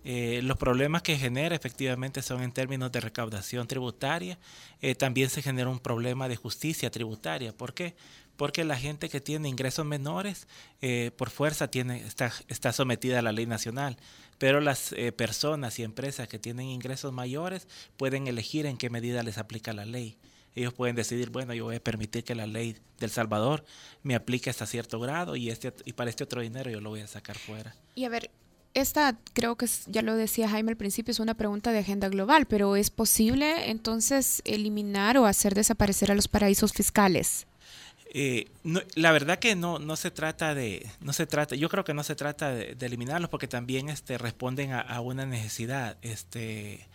[0.07, 4.38] Eh, los problemas que genera efectivamente son en términos de recaudación tributaria.
[4.80, 7.52] Eh, también se genera un problema de justicia tributaria.
[7.52, 7.94] ¿Por qué?
[8.37, 10.49] Porque la gente que tiene ingresos menores,
[10.81, 13.97] eh, por fuerza, tiene, está, está sometida a la ley nacional
[14.38, 17.66] pero las eh, personas y empresas que tienen ingresos mayores
[17.97, 20.18] pueden elegir en qué medida les aplica la ley.
[20.55, 23.64] ellos pueden decidir, bueno, yo voy a permitir que la ley del Salvador
[24.03, 27.01] me aplique hasta cierto grado y, este, y para este otro dinero yo lo voy
[27.01, 27.75] a sacar fuera.
[27.94, 28.31] Y a ver,
[28.75, 32.47] esta creo que ya lo decía Jaime al principio, es una pregunta de agenda global,
[32.47, 37.47] pero ¿es posible entonces eliminar o hacer desaparecer a los paraísos fiscales?
[38.16, 38.46] Eh,
[38.94, 42.05] la verdad que no, no se trata de, no se trata, yo creo que no
[42.05, 45.96] se trata de, eliminarlos porque también este, responden a, una necesidad.
[46.00, 46.87] Este,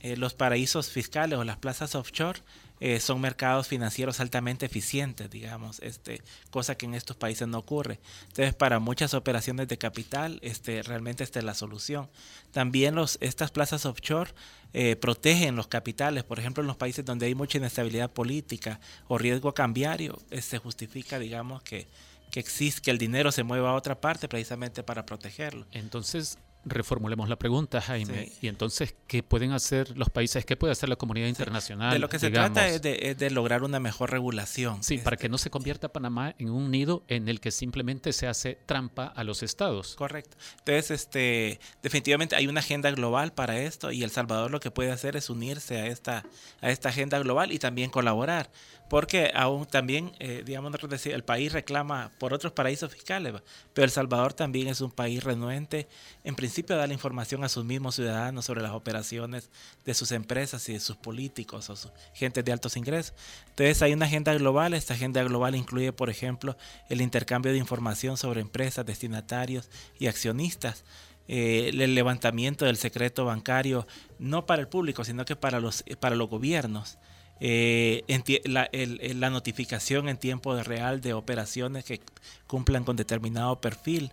[0.00, 2.40] eh, los paraísos fiscales o las plazas offshore
[2.80, 7.98] eh, son mercados financieros altamente eficientes, digamos, este, cosa que en estos países no ocurre.
[8.28, 12.08] Entonces, para muchas operaciones de capital, este, realmente esta es la solución.
[12.52, 14.32] También los, estas plazas offshore
[14.72, 19.16] eh, protegen los capitales, por ejemplo, en los países donde hay mucha inestabilidad política o
[19.16, 21.88] riesgo cambiario, se este, justifica, digamos, que,
[22.30, 25.66] que existe, que el dinero se mueva a otra parte precisamente para protegerlo.
[25.72, 28.32] Entonces, reformulemos la pregunta, Jaime.
[28.42, 30.44] Y entonces, ¿qué pueden hacer los países?
[30.44, 31.92] ¿Qué puede hacer la comunidad internacional?
[31.92, 34.82] De lo que se trata es de, lograr una mejor regulación.
[34.82, 38.26] Sí, para que no se convierta Panamá en un nido en el que simplemente se
[38.26, 39.94] hace trampa a los estados.
[39.94, 40.36] Correcto.
[40.58, 44.90] Entonces, este, definitivamente hay una agenda global para esto y El Salvador lo que puede
[44.90, 46.24] hacer es unirse a esta,
[46.60, 48.50] a esta agenda global y también colaborar
[48.88, 50.72] porque aún también, eh, digamos,
[51.06, 53.34] el país reclama por otros paraísos fiscales,
[53.74, 55.88] pero El Salvador también es un país renuente,
[56.22, 59.50] en principio, a dar información a sus mismos ciudadanos sobre las operaciones
[59.84, 63.14] de sus empresas y de sus políticos o sus gente de altos ingresos.
[63.48, 66.56] Entonces hay una agenda global, esta agenda global incluye, por ejemplo,
[66.88, 69.68] el intercambio de información sobre empresas, destinatarios
[69.98, 70.84] y accionistas.
[71.28, 73.84] Eh, el levantamiento del secreto bancario,
[74.20, 76.98] no para el público, sino que para los, para los gobiernos
[77.40, 78.04] eh,
[78.44, 82.00] la, la, notificación en tiempo real de operaciones que
[82.46, 84.12] cumplan con determinado perfil.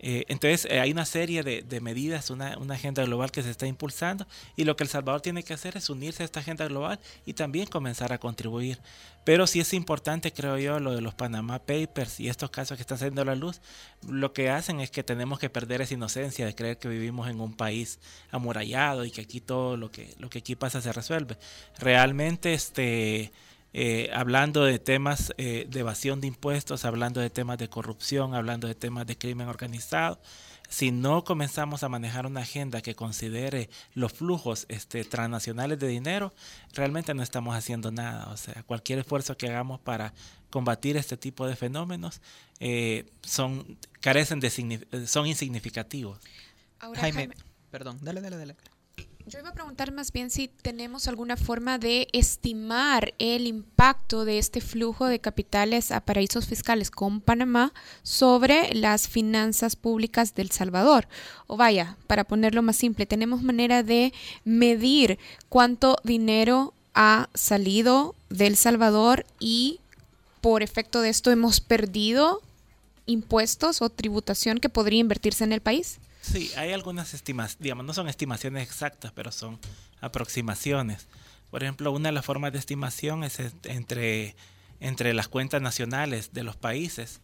[0.00, 3.66] Eh, entonces eh, hay una serie de, medidas, una, una, agenda global que se está
[3.66, 7.00] impulsando y lo que El Salvador tiene que hacer es unirse a esta agenda global
[7.26, 8.78] y también comenzar a contribuir.
[9.24, 12.82] Pero sí es importante, creo yo, lo de los Panama Papers y estos casos que
[12.82, 13.60] están saliendo a la luz,
[14.08, 17.40] lo que hacen es que tenemos que perder esa inocencia de creer que vivimos en
[17.40, 17.98] un país
[18.30, 21.36] amurallado y que aquí todo lo que, lo que aquí pasa se resuelve.
[21.78, 23.32] Realmente, este
[23.80, 28.66] eh, hablando de temas eh, de evasión de impuestos, hablando de temas de corrupción, hablando
[28.66, 30.20] de temas de crimen organizado.
[30.68, 36.34] Si no comenzamos a manejar una agenda que considere los flujos este, transnacionales de dinero,
[36.74, 38.28] realmente no estamos haciendo nada.
[38.32, 40.12] O sea, cualquier esfuerzo que hagamos para
[40.50, 42.20] combatir este tipo de fenómenos
[42.58, 46.18] eh, son carecen de son insignificativos.
[46.96, 47.28] Jaime,
[47.70, 48.56] perdón, dale, dale, dale.
[49.28, 54.38] Yo iba a preguntar más bien si tenemos alguna forma de estimar el impacto de
[54.38, 61.08] este flujo de capitales a paraísos fiscales con Panamá sobre las finanzas públicas del Salvador.
[61.46, 64.14] O vaya, para ponerlo más simple, tenemos manera de
[64.44, 65.18] medir
[65.50, 69.78] cuánto dinero ha salido del Salvador y
[70.40, 72.40] por efecto de esto hemos perdido
[73.04, 75.98] impuestos o tributación que podría invertirse en el país.
[76.20, 79.58] Sí, hay algunas estimaciones, digamos, no son estimaciones exactas, pero son
[80.00, 81.06] aproximaciones.
[81.50, 84.36] Por ejemplo, una de las formas de estimación es entre,
[84.80, 87.20] entre las cuentas nacionales de los países.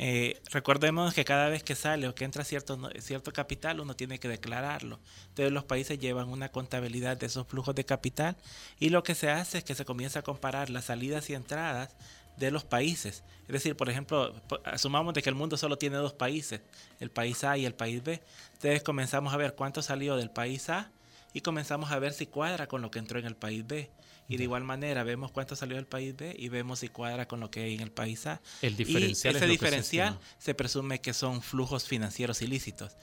[0.00, 4.20] Eh, recordemos que cada vez que sale o que entra cierto, cierto capital, uno tiene
[4.20, 5.00] que declararlo.
[5.30, 8.36] Entonces los países llevan una contabilidad de esos flujos de capital
[8.78, 11.96] y lo que se hace es que se comienza a comparar las salidas y entradas
[12.38, 13.24] de los países.
[13.42, 16.60] Es decir, por ejemplo, asumamos de que el mundo solo tiene dos países,
[17.00, 18.22] el país A y el país B.
[18.54, 20.90] Entonces comenzamos a ver cuánto salió del país A
[21.32, 23.90] y comenzamos a ver si cuadra con lo que entró en el país B.
[24.30, 27.40] Y de igual manera vemos cuánto salió del país B y vemos si cuadra con
[27.40, 28.42] lo que hay en el país A.
[28.60, 32.96] El diferencial y ese diferencial se, presume que son flujos financieros ilícitos.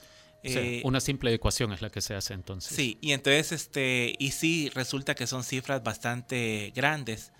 [0.44, 2.76] Eh, una simple ecuación es la que se hace entonces.
[2.76, 7.32] Sí, y entonces este y sí resulta que son cifras bastante grandes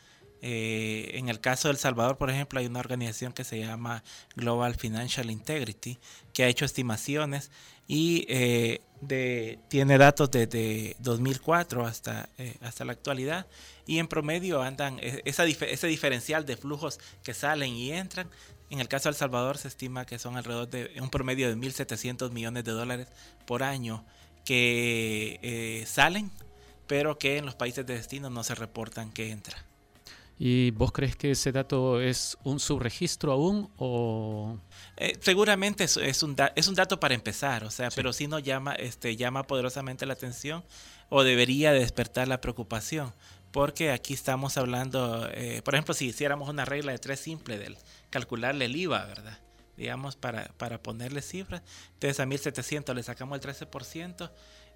[0.48, 4.04] eh, en el caso de El Salvador, por ejemplo, hay una organización que se llama
[4.36, 5.98] Global Financial Integrity,
[6.32, 7.50] que ha hecho estimaciones
[7.88, 8.80] y eh,
[9.66, 13.48] tiene datos desde 2004 hasta, eh, hasta la actualidad.
[13.86, 18.30] Y en promedio andan esa, ese diferencial de flujos que salen y entran.
[18.70, 21.56] En el caso de El Salvador se estima que son alrededor de un promedio de
[21.56, 23.08] 1.700 millones de dólares
[23.46, 24.04] por año
[24.44, 26.30] que salen,
[26.86, 29.66] pero que en los países de destino no se reportan que entra.
[30.38, 34.58] ¿Y vos crees que ese dato es un subregistro aún o...?
[34.98, 38.42] Eh, seguramente es, es, un es un dato para empezar, o sea, pero sí nos
[38.42, 40.62] llama, este, llama poderosamente la atención
[41.08, 43.14] o debería despertar la preocupación,
[43.50, 47.78] porque aquí estamos hablando, eh, por ejemplo, si hiciéramos una regla de tres simple del
[48.10, 49.38] calcularle el IVA, ¿verdad?
[49.78, 51.62] Digamos, para, para ponerle cifras,
[51.94, 54.30] entonces a 1.700 le sacamos el 13%,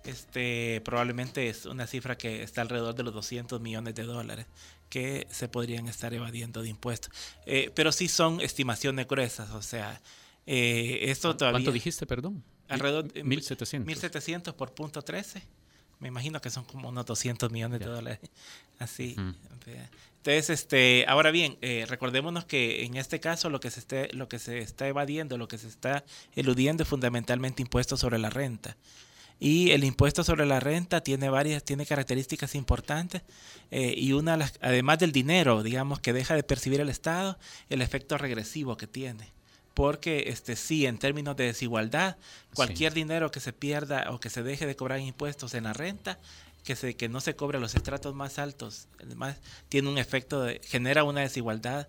[0.05, 4.47] este, probablemente es una cifra que está alrededor de los 200 millones de dólares
[4.91, 7.11] que se podrían estar evadiendo de impuestos.
[7.47, 10.03] Eh, pero sí son estimaciones gruesas, o sea,
[10.47, 11.59] eh, esto todavía...
[11.59, 12.43] ¿Cuánto dijiste, perdón?
[12.69, 13.85] Alrededor de 1.700.
[13.87, 15.43] 1.700 por punto 13.
[16.01, 18.31] Me imagino que son como unos 200 millones de dólares.
[18.79, 19.17] Así.
[20.17, 24.29] Entonces, este, ahora bien, eh, recordémonos que en este caso lo que se esté, lo
[24.29, 28.77] que se está evadiendo, lo que se está eludiendo es fundamentalmente impuestos sobre la renta.
[29.41, 33.23] Y el impuesto sobre la renta tiene varias, tiene características importantes
[33.71, 37.39] eh, y una, además del dinero, digamos, que deja de percibir el Estado,
[37.71, 39.33] el efecto regresivo que tiene.
[39.73, 42.19] Porque este, sí, en términos de desigualdad,
[42.55, 46.19] cualquier dinero que se pierda o que se deje de cobrar impuestos en la renta,
[46.63, 49.39] que, se, que no se cobre a los estratos más altos, además
[49.71, 51.89] tiene un efecto, de, genera una desigualdad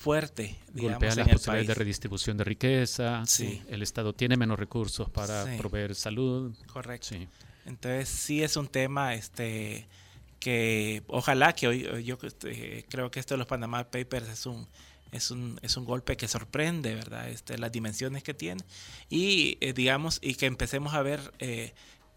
[0.00, 0.56] fuerte.
[0.72, 3.22] Digamos, Golpea las posibilidades de redistribución de riqueza.
[3.26, 3.62] Sí.
[3.68, 6.54] El Estado tiene menos recursos para proveer salud.
[6.72, 7.14] Correcto.
[7.66, 9.86] Entonces sí es un tema este
[10.38, 14.66] que ojalá que hoy yo este, creo que esto de los Panama Papers es un
[15.12, 17.28] es un, es un golpe que sorprende, ¿verdad?
[17.28, 18.62] Este, las dimensiones que tiene
[19.10, 21.74] y eh, digamos y que empecemos a ver eh,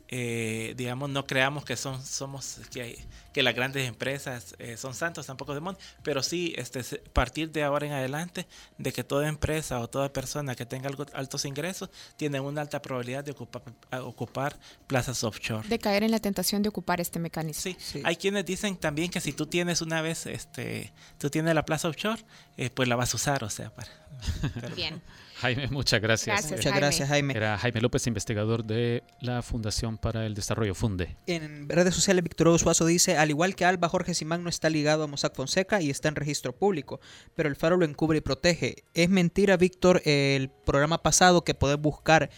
[0.10, 5.26] eh, digamos, no creamos que son, somos, que, que las grandes empresas eh, son santos,
[5.26, 8.46] tampoco demonios, pero sí, este, partir de ahora en adelante,
[8.78, 13.24] de que toda empresa o toda persona que tenga altos ingresos tiene una alta probabilidad
[13.24, 13.64] de ocupar,
[14.02, 15.68] ocupar plazas offshore.
[15.68, 17.74] De caer en la tentación de ocupar este mecanismo.
[17.78, 21.66] Sí, hay quienes dicen también que si tú tienes una vez, este, tú tienes la
[21.66, 22.22] plaza offshore,
[22.58, 23.90] eh, pues la vas a usar, o sea, para...
[24.76, 25.02] Bien.
[25.44, 26.52] Jaime, muchas gracias.
[26.52, 27.34] muchas gracias, Jaime.
[27.36, 31.18] Era Jaime López, investigador de la Fundación para el Desarrollo Funde.
[31.28, 34.70] En redes sociales, Víctor Hugo Suazo dice, al igual que Alba, Jorge Simán no está
[34.70, 37.02] ligado a Mossack Fonseca y está en registro público,
[37.36, 38.86] pero el Faro lo encubre y protege.
[38.94, 42.30] Es mentira, Víctor, el programa pasado que podés buscar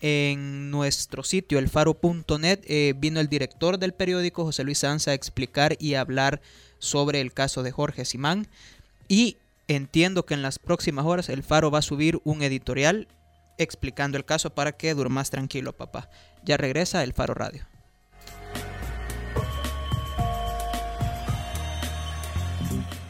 [0.00, 5.76] en nuestro sitio, elfaro.net, eh, vino el director del periódico, José Luis Sanza, a explicar
[5.80, 6.40] y hablar
[6.78, 8.46] sobre el caso de Jorge Simán.
[9.08, 9.38] Y
[9.74, 13.08] Entiendo que en las próximas horas el Faro va a subir un editorial
[13.56, 16.10] explicando el caso para que durmas tranquilo, papá.
[16.44, 17.64] Ya regresa el Faro Radio.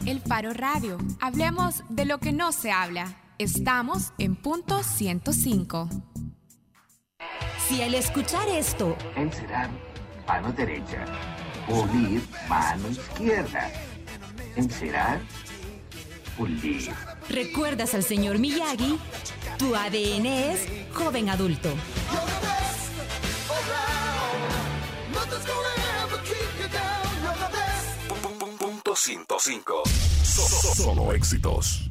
[0.05, 0.99] El Faro Radio.
[1.19, 3.13] Hablemos de lo que no se habla.
[3.39, 5.89] Estamos en punto 105.
[7.67, 9.69] Si al escuchar esto, encerar
[10.25, 11.03] mano derecha,
[11.67, 13.69] unir mano izquierda,
[17.29, 18.97] ¿Recuerdas al señor Miyagi?
[19.59, 21.69] Tu ADN es joven adulto.
[28.59, 29.83] Punto 105.
[30.75, 31.89] Solo éxitos.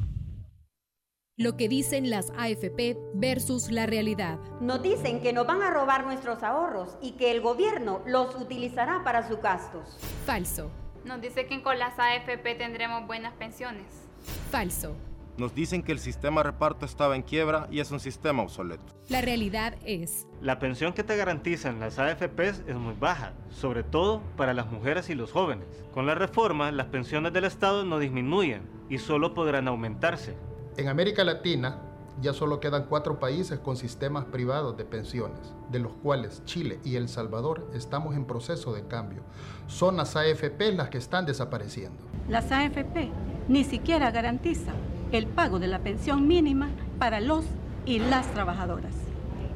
[1.35, 4.37] Lo que dicen las AFP versus la realidad.
[4.59, 9.03] Nos dicen que nos van a robar nuestros ahorros y que el gobierno los utilizará
[9.03, 9.97] para sus gastos.
[10.25, 10.69] Falso.
[11.05, 14.02] Nos dice que con las AFP tendremos buenas pensiones.
[14.51, 14.95] Falso.
[15.35, 18.83] Nos dicen que el sistema de reparto estaba en quiebra y es un sistema obsoleto.
[19.09, 20.27] La realidad es...
[20.41, 25.09] La pensión que te garantizan las AFPs es muy baja, sobre todo para las mujeres
[25.09, 25.65] y los jóvenes.
[25.91, 30.35] Con la reforma, las pensiones del Estado no disminuyen y solo podrán aumentarse.
[30.77, 31.81] En América Latina,
[32.21, 36.95] ya solo quedan cuatro países con sistemas privados de pensiones, de los cuales Chile y
[36.95, 39.23] El Salvador estamos en proceso de cambio.
[39.67, 42.03] Son las AFP las que están desapareciendo.
[42.29, 43.11] Las AFP
[43.47, 44.75] ni siquiera garantizan
[45.11, 47.45] el pago de la pensión mínima para los
[47.85, 48.93] y las trabajadoras.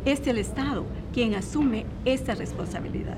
[0.06, 3.18] Es el Estado quien asume esta responsabilidad.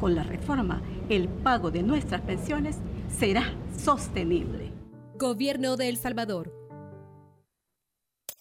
[0.00, 4.72] Con la reforma, el pago de nuestras pensiones será sostenible.
[5.18, 6.57] Gobierno de El Salvador.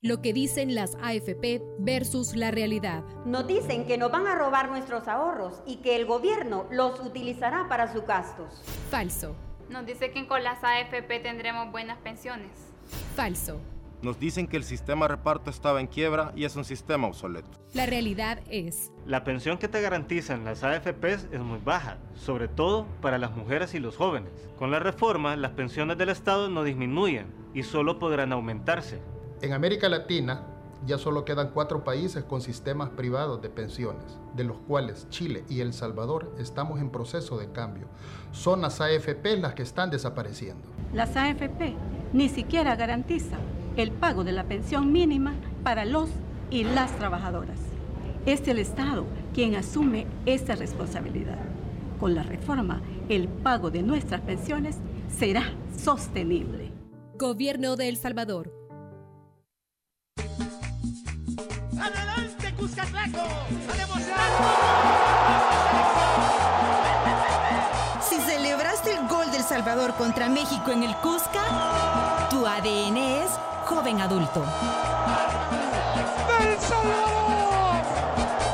[0.00, 3.02] Lo que dicen las AFP versus la realidad.
[3.24, 7.66] Nos dicen que nos van a robar nuestros ahorros y que el gobierno los utilizará
[7.68, 8.62] para sus gastos.
[8.90, 9.34] Falso.
[9.68, 12.52] Nos dice que con las AFP tendremos buenas pensiones.
[13.16, 13.60] Falso.
[14.00, 17.48] Nos dicen que el sistema de reparto estaba en quiebra y es un sistema obsoleto.
[17.74, 18.92] La realidad es...
[19.04, 23.74] La pensión que te garantizan las AFPs es muy baja, sobre todo para las mujeres
[23.74, 24.30] y los jóvenes.
[24.60, 29.00] Con la reforma, las pensiones del Estado no disminuyen y solo podrán aumentarse.
[29.40, 30.42] En América Latina,
[30.84, 35.60] ya solo quedan cuatro países con sistemas privados de pensiones, de los cuales Chile y
[35.60, 37.86] El Salvador estamos en proceso de cambio.
[38.32, 40.68] Son las AFP las que están desapareciendo.
[40.92, 41.74] Las AFP
[42.12, 43.36] ni siquiera garantiza
[43.76, 46.08] el pago de la pensión mínima para los
[46.50, 47.60] y las trabajadoras.
[48.26, 51.38] Es el Estado quien asume esta responsabilidad.
[52.00, 54.78] Con la reforma, el pago de nuestras pensiones
[55.08, 56.72] será sostenible.
[57.16, 58.57] Gobierno de El Salvador.
[61.80, 63.24] ¡Adelante, Cuscatlaco!
[68.08, 73.30] Si celebraste el gol del Salvador contra México en el Cusca, tu ADN es
[73.66, 74.40] joven adulto.
[76.40, 77.82] ¡Del Salvador!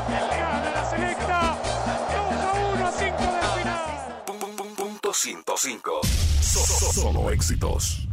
[0.09, 1.57] ¡Gana la selecta!
[2.13, 4.75] 2 a 1 a 5 del final.
[4.75, 6.01] Punto 105.
[6.93, 8.04] Solo éxitos.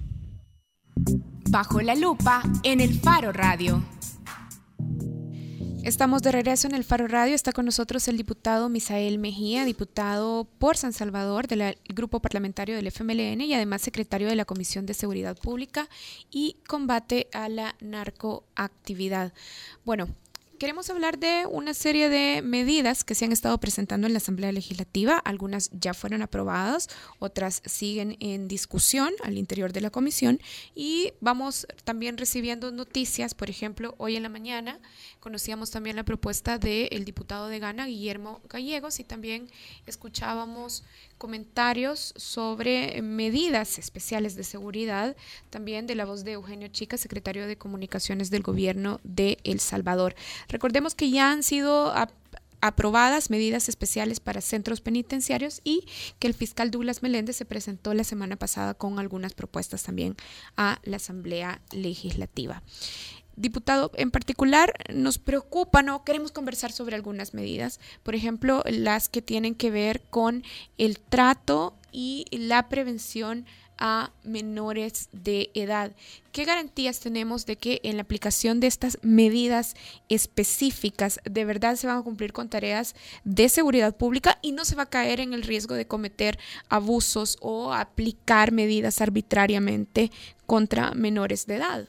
[1.52, 3.84] Bajo la lupa en el Faro Radio.
[5.84, 7.34] Estamos de regreso en el Faro Radio.
[7.34, 12.86] Está con nosotros el diputado Misael Mejía, diputado por San Salvador del Grupo Parlamentario del
[12.86, 15.90] FMLN y además secretario de la Comisión de Seguridad Pública
[16.30, 19.34] y Combate a la Narcoactividad.
[19.84, 20.08] Bueno,
[20.62, 24.52] queremos hablar de una serie de medidas que se han estado presentando en la Asamblea
[24.52, 25.18] Legislativa.
[25.18, 26.88] Algunas ya fueron aprobadas,
[27.18, 30.38] otras siguen en discusión al interior de la comisión
[30.72, 33.34] y vamos también recibiendo noticias.
[33.34, 34.78] Por ejemplo, hoy en la mañana
[35.18, 39.48] conocíamos también la propuesta del diputado de Gana, Guillermo Gallegos, y también
[39.86, 40.84] escuchábamos
[41.22, 45.14] comentarios sobre medidas especiales de seguridad,
[45.50, 50.16] también de la voz de Eugenio Chica, secretario de Comunicaciones del Gobierno de El Salvador.
[50.48, 51.94] Recordemos que ya han sido
[52.60, 55.86] aprobadas medidas especiales para centros penitenciarios y
[56.18, 60.16] que el fiscal Douglas Meléndez se presentó la semana pasada con algunas propuestas también
[60.56, 62.64] a la Asamblea Legislativa.
[63.36, 66.04] Diputado, en particular nos preocupa, ¿no?
[66.04, 70.44] Queremos conversar sobre algunas medidas, por ejemplo, las que tienen que ver con
[70.76, 73.46] el trato y la prevención
[73.78, 75.92] a menores de edad.
[76.30, 79.74] ¿Qué garantías tenemos de que en la aplicación de estas medidas
[80.08, 84.76] específicas de verdad se van a cumplir con tareas de seguridad pública y no se
[84.76, 90.12] va a caer en el riesgo de cometer abusos o aplicar medidas arbitrariamente
[90.46, 91.88] contra menores de edad?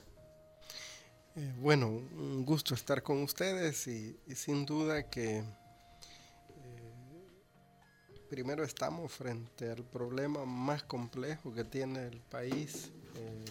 [1.35, 5.43] Eh, bueno, un gusto estar con ustedes y, sin duda que eh,
[8.29, 12.91] primero estamos frente al problema más complejo que tiene el país.
[13.15, 13.45] Eh,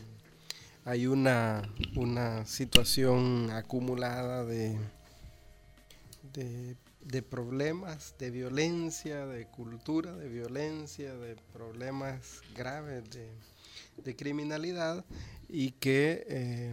[0.85, 4.78] hay una, una, situación acumulada de,
[6.33, 13.28] de, problemas, de violencia, de cultura de violencia, de problemas graves de,
[14.05, 15.05] de criminalidad
[15.49, 16.70] y que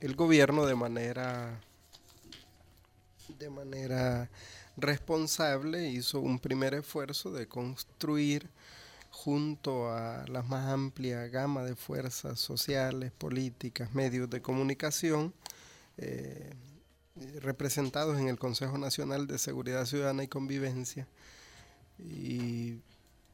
[0.00, 1.60] el gobierno de manera
[3.38, 4.30] de manera
[4.76, 8.48] responsable hizo un primer esfuerzo de construir
[9.10, 15.34] junto a la más amplia gama de fuerzas sociales, políticas, medios de comunicación,
[15.96, 16.54] eh,
[17.40, 21.08] representados en el Consejo Nacional de Seguridad Ciudadana y Convivencia,
[21.98, 22.80] y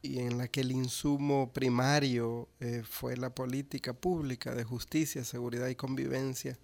[0.05, 5.69] y en la que el insumo primario eh, fue la política pública de justicia, seguridad
[5.69, 6.59] y convivencia,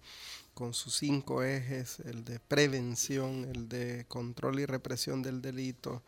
[0.53, 6.03] con sus cinco ejes, el de prevención, el de control y represión del delito,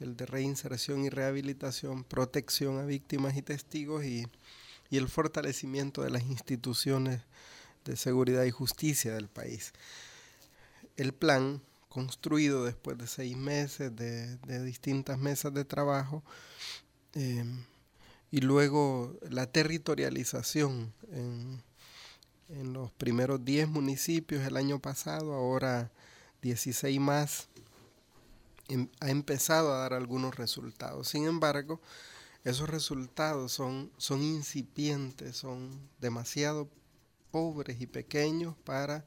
[0.00, 4.26] el de reinserción y rehabilitación, protección a víctimas y testigos y,
[4.90, 7.22] el fortalecimiento de las instituciones
[7.86, 9.72] de seguridad y justicia del país.
[10.96, 11.62] El plan,
[11.92, 16.22] construido después de seis meses de, de distintas mesas de trabajo,
[17.14, 17.64] Em,
[18.30, 21.62] y luego la territorialización en,
[22.72, 25.90] los primeros 10 municipios el año pasado, ahora
[26.42, 27.48] 16 más,
[28.68, 31.08] em, ha empezado a dar algunos resultados.
[31.08, 31.80] Sin embargo,
[32.44, 36.68] esos resultados son, son incipientes, son demasiado
[37.30, 39.06] pobres y pequeños para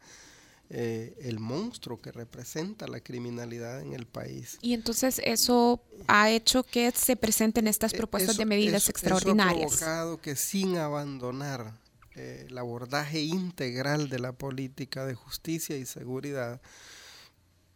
[0.72, 4.58] eh, el monstruo que representa la criminalidad en el país.
[4.64, 9.74] Y entonces eso ha hecho que se presenten estas eh, propuestas de medidas extraordinarias.
[9.74, 11.72] Eso ha provocado que sin abandonar
[12.16, 16.60] eh, el abordaje integral de la política de justicia y seguridad,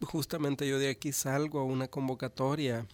[0.01, 2.87] justamente yo de aquí salgo a una convocatoria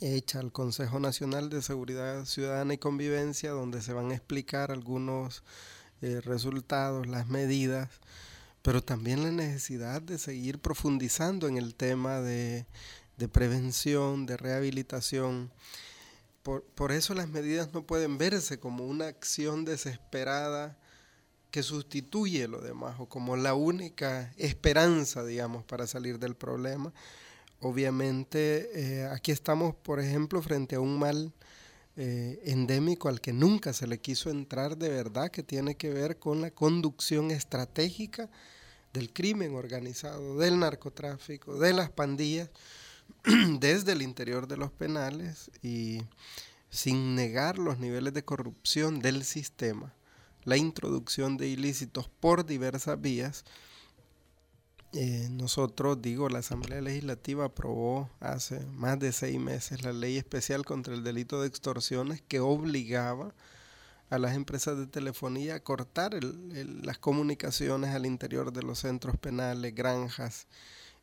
[0.00, 5.44] hecha al Consejo Nacional de Seguridad Ciudadana y Convivencia, donde se van a explicar algunos
[6.00, 7.88] resultados, las medidas
[8.64, 12.64] pero también la necesidad de seguir profundizando en el tema de,
[13.30, 15.52] prevención, de rehabilitación.
[16.42, 20.78] Por, por, eso las medidas no pueden verse como una acción desesperada
[21.50, 26.90] que sustituye lo demás o como la única esperanza, digamos, para salir del problema.
[27.60, 31.34] Obviamente, eh, aquí estamos, por ejemplo, frente a un mal
[31.96, 36.18] eh, endémico al que nunca se le quiso entrar de verdad, que tiene que ver
[36.18, 38.30] con la conducción estratégica
[38.94, 42.48] del crimen organizado, del narcotráfico, de las pandillas,
[43.60, 46.00] desde el interior de los penales y
[46.70, 49.92] sin negar los niveles de corrupción del sistema,
[50.44, 53.44] la introducción de ilícitos por diversas vías,
[54.92, 60.64] eh, nosotros, digo, la Asamblea Legislativa aprobó hace más de seis meses la ley especial
[60.64, 63.34] contra el delito de extorsiones que obligaba
[64.18, 70.46] las empresas de telefonía a cortar las comunicaciones al interior de los centros penales, granjas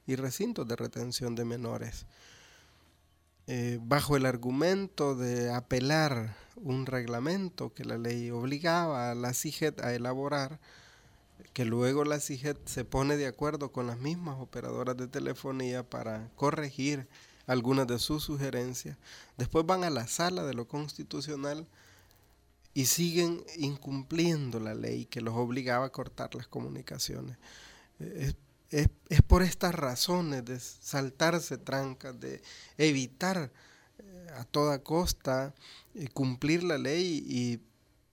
[0.07, 2.05] y recintos de retención de menores.
[3.47, 9.81] Eh, bajo el argumento de apelar un reglamento que la ley obligaba a la CIGET
[9.81, 10.59] a elaborar,
[11.53, 16.29] que luego la CIGET se pone de acuerdo con las mismas operadoras de telefonía para
[16.35, 17.07] corregir
[17.47, 18.97] algunas de sus sugerencias.
[19.37, 21.67] Después van a la sala de lo constitucional
[22.73, 27.37] y siguen incumpliendo la ley que los obligaba a cortar las comunicaciones.
[27.99, 28.35] Es,
[29.27, 32.41] por estas razones de saltarse trancas, de
[32.77, 33.51] evitar
[33.99, 35.53] eh, a toda costa
[35.93, 37.59] eh, cumplir la ley y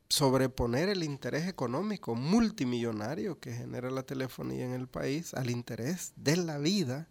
[0.08, 6.36] sobreponer el interés económico multimillonario que genera la telefonía en el país al interés de
[6.36, 7.06] la vida,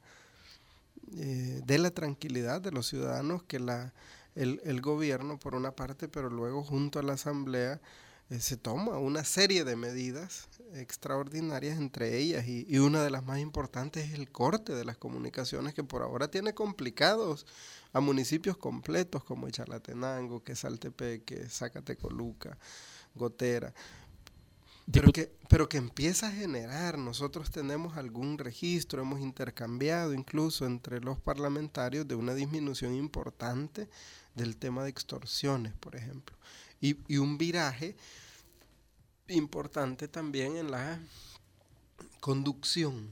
[1.16, 3.94] eh, de la tranquilidad de los ciudadanos que la,
[4.38, 7.82] el, gobierno por una parte, pero luego junto a la asamblea
[8.30, 13.24] eh, se toma una serie de medidas extraordinarias entre ellas y, y, una de las
[13.26, 17.46] más importantes es el corte de las comunicaciones que por ahora tiene complicados
[17.94, 22.58] a municipios completos como Chalatenango, que Saltepeque, Zacatecoluca,
[23.16, 23.74] Gotera.
[24.90, 31.02] Pero que, pero que empieza a generar, nosotros tenemos algún registro, hemos intercambiado incluso entre
[31.02, 33.90] los parlamentarios de una disminución importante
[34.38, 36.38] del tema de extorsiones, por ejemplo,
[36.80, 37.96] y, un viraje
[39.28, 41.00] importante también en la
[42.22, 43.10] conducción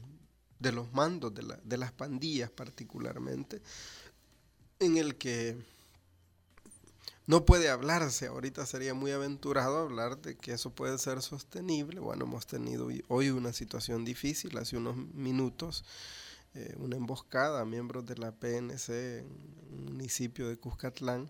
[0.59, 3.61] de los mandos de, la, de las pandillas particularmente,
[4.79, 5.57] en el que
[7.27, 11.99] no puede hablarse, ahorita sería muy aventurado hablar de que eso puede ser sostenible.
[11.99, 15.83] Bueno, hemos tenido hoy una situación difícil, hace unos minutos,
[16.55, 18.89] eh, una emboscada a miembros de la PNC
[19.19, 19.27] en
[19.71, 21.29] un municipio de Cuscatlán,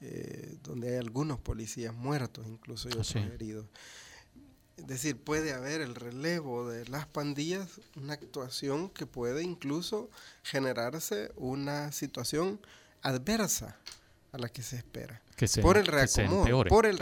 [0.00, 3.66] eh, donde hay algunos policías muertos, incluso y otros heridos.
[4.78, 10.08] Es decir, puede haber el relevo de las pandillas, una actuación que puede incluso
[10.42, 12.60] generarse una situación
[13.02, 13.76] adversa
[14.32, 15.20] a la que se espera.
[15.60, 16.98] por el reacomodo, por el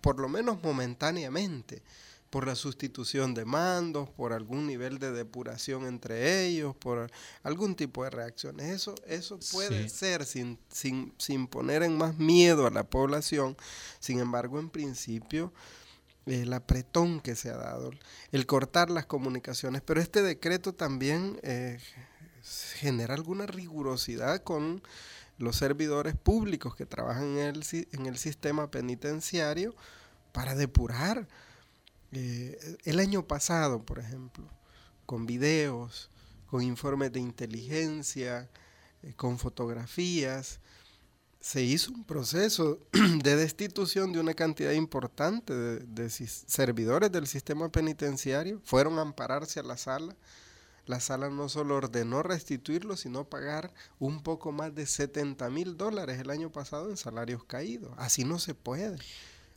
[0.00, 1.82] por lo menos momentáneamente,
[2.30, 7.10] por la sustitución de mandos, por algún nivel de depuración entre ellos, por
[7.42, 8.66] algún tipo de reacciones.
[8.66, 13.56] Eso, eso puede ser sin, sin, sin poner en más miedo a la población.
[13.98, 15.52] Sin embargo, en principio,
[16.26, 17.90] el apretón que se ha dado,
[18.32, 21.78] el cortar las comunicaciones, pero este decreto también eh,
[22.74, 24.82] genera alguna rigurosidad con
[25.38, 29.74] los servidores públicos que trabajan en el, en el sistema penitenciario
[30.32, 31.26] para depurar.
[32.12, 34.44] Eh, el año pasado, por ejemplo,
[35.06, 36.10] con videos,
[36.46, 38.48] con informes de inteligencia,
[39.02, 40.60] eh, con fotografías,
[41.40, 42.80] se hizo un proceso
[43.22, 49.60] de destitución de una cantidad importante de, de servidores del sistema penitenciario, fueron a ampararse
[49.60, 50.16] a la sala
[50.88, 56.18] la sala no solo ordenó restituirlo, sino pagar un poco más de 70 mil dólares
[56.18, 57.92] el año pasado en salarios caídos.
[57.98, 58.96] Así no se puede.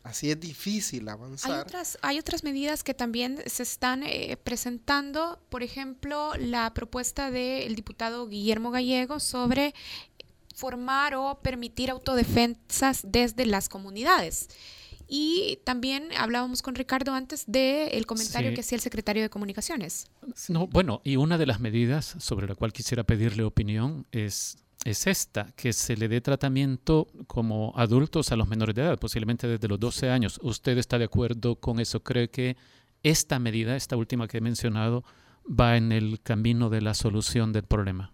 [0.03, 1.51] Así es difícil avanzar.
[1.51, 7.29] Hay otras, hay otras medidas que también se están eh, presentando, por ejemplo, la propuesta
[7.29, 9.75] del diputado Guillermo Gallego sobre
[10.55, 14.49] formar o permitir autodefensas desde las comunidades.
[15.13, 20.07] Y también hablábamos con Ricardo antes del comentario que hacía el secretario de Comunicaciones.
[20.47, 25.07] No, bueno, y una de las medidas sobre la cual quisiera pedirle opinión es es
[25.07, 29.67] esta, que se le dé tratamiento como adultos a los menores de edad, posiblemente desde
[29.67, 30.39] los 12 años.
[30.41, 32.01] ¿Usted está de acuerdo con eso?
[32.01, 32.57] ¿Cree que
[33.03, 35.03] esta medida, esta última que he mencionado,
[35.47, 38.13] va en el camino de la solución del problema?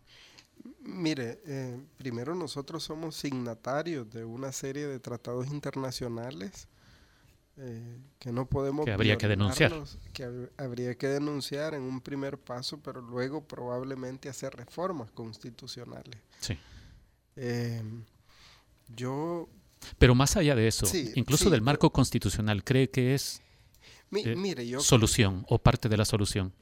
[0.82, 6.68] Mire, eh, primero nosotros somos signatarios de una serie de tratados internacionales
[7.60, 8.86] eh, que no podemos...
[8.86, 9.74] Que habría que denunciar.
[10.14, 16.20] Que habría que denunciar en un primer paso, pero luego probablemente hacer reformas constitucionales.
[16.40, 16.58] Sí.
[17.36, 17.82] Eh,
[18.96, 19.50] yo...
[19.98, 23.42] Pero más allá de eso, incluso del marco constitucional, ¿cree que es
[24.12, 26.54] eh, solución o parte de la solución?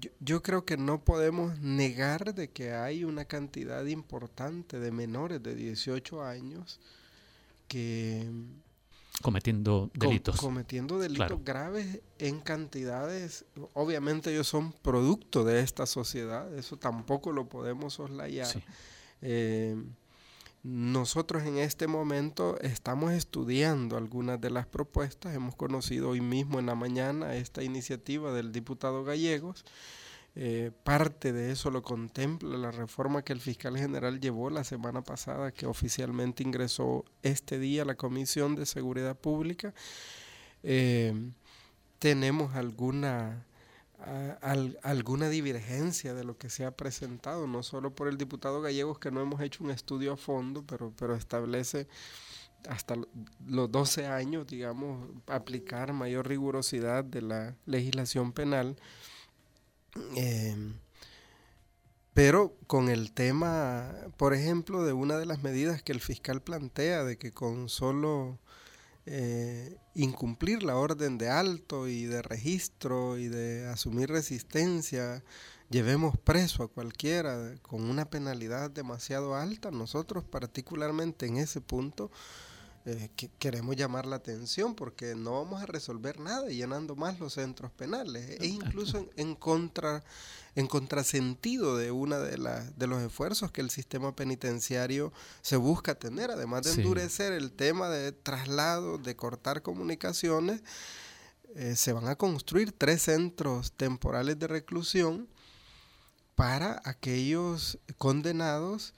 [0.00, 5.42] Yo, yo, creo que no podemos negar de que hay una cantidad importante de menores
[5.42, 6.80] de 18 años
[7.68, 8.30] que
[9.22, 10.36] cometiendo delitos.
[10.36, 13.44] cometiendo delitos graves en cantidades,
[13.74, 18.48] obviamente ellos son producto de esta sociedad, eso tampoco lo podemos soslayar.
[19.22, 19.76] Eh,
[20.62, 26.66] nosotros en este momento estamos estudiando algunas de las propuestas, hemos conocido hoy mismo en
[26.66, 29.64] la mañana esta iniciativa del diputado Gallegos,
[30.38, 35.02] eh, parte de eso lo contempla la reforma que el fiscal general llevó la semana
[35.02, 39.72] pasada, que oficialmente ingresó este día a la Comisión de Seguridad Pública.
[40.62, 41.14] Eh,
[41.98, 43.46] tenemos alguna,
[44.82, 49.10] alguna divergencia de lo que se ha presentado, no solo por el diputado Gallegos, que
[49.10, 51.88] no hemos hecho un estudio a fondo, pero, pero establece
[52.68, 52.94] hasta
[53.46, 58.76] los 12 años, digamos, aplicar mayor rigurosidad de la legislación penal
[60.14, 60.74] Em,
[62.14, 67.04] pero con el tema, por ejemplo, de una de las medidas que el fiscal plantea,
[67.04, 68.38] de que con solo
[69.04, 75.22] eh, incumplir la orden de alto y de registro y de asumir resistencia,
[75.70, 82.10] llevemos preso a cualquiera con una penalidad demasiado alta, nosotros particularmente en ese punto
[82.88, 87.34] eh, que queremos llamar la atención porque no vamos a resolver nada llenando más los
[87.34, 88.40] centros penales.
[88.40, 90.04] E incluso en, contra
[90.54, 92.36] en contrasentido de una de,
[92.76, 95.12] de los esfuerzos que el sistema penitenciario
[95.42, 100.62] se busca tener, además de endurecer el tema de traslado, de cortar comunicaciones,
[101.56, 105.26] eh, se van a construir tres centros temporales de reclusión
[106.36, 108.94] para aquellos condenados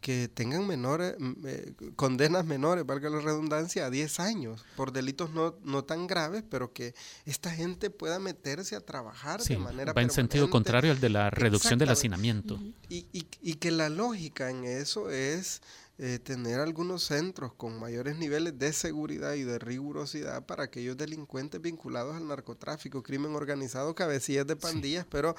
[0.00, 5.56] que tengan menores, eh, condenas menores, valga la redundancia, a 10 años por delitos no,
[5.64, 6.94] no tan graves, pero que
[7.24, 11.30] esta gente pueda meterse a trabajar de manera va en sentido contrario al de la
[11.30, 12.60] reducción del hacinamiento.
[12.88, 15.60] Y, y, y, que la lógica en eso es
[16.00, 21.60] eh, tener algunos centros con mayores niveles de seguridad y de rigurosidad para aquellos delincuentes
[21.60, 25.34] vinculados al narcotráfico, crimen organizado, cabecillas de pandillas, pero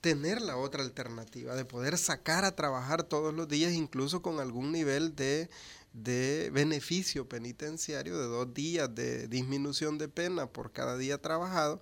[0.00, 4.72] tener la otra alternativa, de poder sacar a trabajar todos los días, incluso con algún
[4.72, 5.48] nivel de,
[6.52, 11.80] beneficio penitenciario de dos días de disminución de pena por cada día trabajado,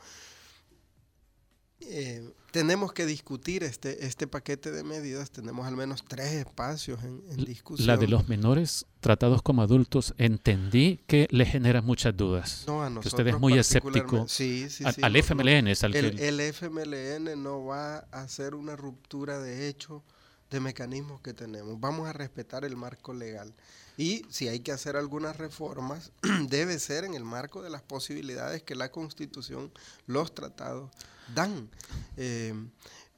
[1.80, 5.30] eh, tenemos que discutir este, este paquete de medidas.
[5.30, 7.86] Tenemos al menos tres espacios en, discusión.
[7.86, 12.64] La de los menores tratados como adultos, entendí que le genera muchas dudas.
[12.66, 14.26] No, a nosotros usted es muy escéptico.
[14.26, 19.38] Sí, sí, al, FMLN es al el, el FMLN no va a hacer una ruptura
[19.38, 20.02] de hecho
[20.50, 21.80] de mecanismos que tenemos.
[21.80, 23.54] Vamos a respetar el marco legal.
[23.96, 26.12] Y si hay que hacer algunas reformas,
[26.48, 29.72] debe ser en el marco de las posibilidades que la Constitución,
[30.06, 30.90] los tratados
[31.34, 31.70] dan.
[32.16, 32.54] Eh,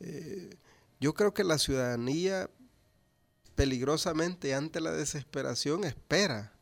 [0.00, 0.56] eh,
[1.00, 2.48] yo creo que la ciudadanía
[3.54, 6.52] peligrosamente ante la desesperación espera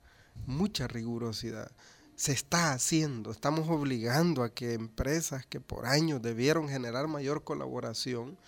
[0.47, 1.71] mucha rigurosidad.
[2.15, 8.39] Se está haciendo, estamos obligando a que empresas que por años debieron generar mayor colaboración,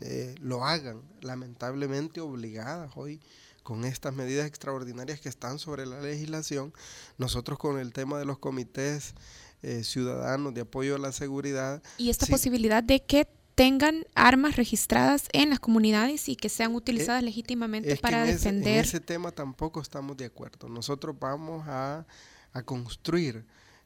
[0.00, 3.20] eh, lo hagan, lamentablemente obligadas hoy
[3.62, 6.72] con estas medidas extraordinarias que están sobre la legislación.
[7.18, 9.14] Nosotros con el tema de los comités
[9.62, 11.82] eh, ciudadanos de apoyo a la seguridad.
[11.98, 17.22] Y esta posibilidad de que tengan armas registradas en las comunidades y que sean utilizadas
[17.22, 18.78] eh, legítimamente para defender.
[18.78, 20.68] en ese tema tampoco estamos de acuerdo.
[20.68, 22.06] Nosotros vamos a,
[22.52, 23.44] a construir,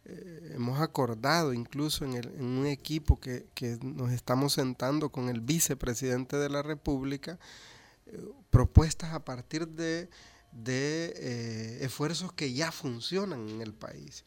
[0.09, 5.29] eh, hemos acordado incluso en, el, en un equipo que, que, nos estamos sentando con
[5.29, 7.39] el vicepresidente de la República,
[8.51, 10.09] propuestas a partir de,
[10.53, 14.25] de esfuerzos que ya funcionan en el país.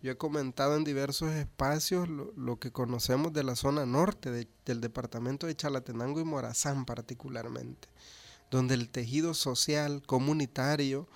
[0.00, 4.30] Yo he comentado en diversos espacios lo, que conocemos de la zona norte
[4.64, 7.88] del departamento de Chalatenango y Morazán particularmente,
[8.48, 11.08] donde el tejido social, comunitario,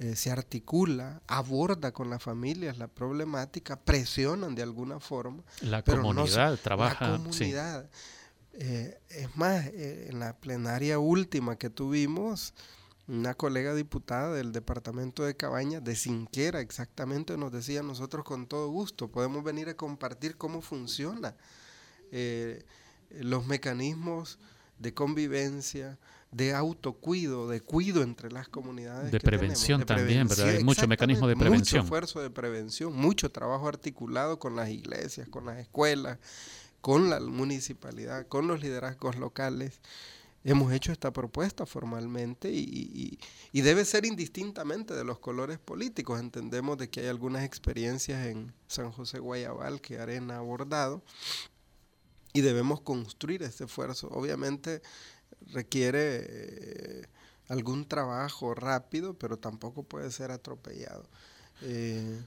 [0.00, 5.42] eh, se articula, aborda con las familias la problemática, presionan de alguna forma.
[5.60, 7.08] La comunidad trabaja.
[7.08, 7.90] La comunidad.
[8.52, 12.54] Eh, es más, eh, en la plenaria última que tuvimos,
[13.08, 18.68] una colega diputada del departamento de Cabaña, de Sinquera exactamente, nos decía nosotros con todo
[18.68, 21.34] gusto, podemos venir a compartir cómo funciona
[23.10, 24.38] los mecanismos
[24.78, 25.98] de convivencia,
[26.30, 29.10] de autocuido, de cuido entre las comunidades.
[29.10, 30.48] De prevención también, ¿verdad?
[30.48, 31.80] Hay mucho mecanismo de prevención.
[31.80, 36.18] Mucho esfuerzo de prevención, mucho trabajo articulado con las iglesias, con las escuelas,
[36.80, 39.80] con la municipalidad, con los liderazgos locales
[40.44, 43.18] hemos hecho esta propuesta formalmente y,
[43.52, 46.20] debe ser indistintamente de los colores políticos.
[46.20, 51.02] Entendemos de que hay algunas experiencias en San José Guayabal que Arena ha abordado
[52.32, 54.08] y debemos construir este esfuerzo.
[54.08, 54.82] Obviamente
[55.52, 57.02] requiere eh,
[57.48, 61.04] algún trabajo rápido, pero tampoco puede ser atropellado.
[61.62, 62.20] Eh,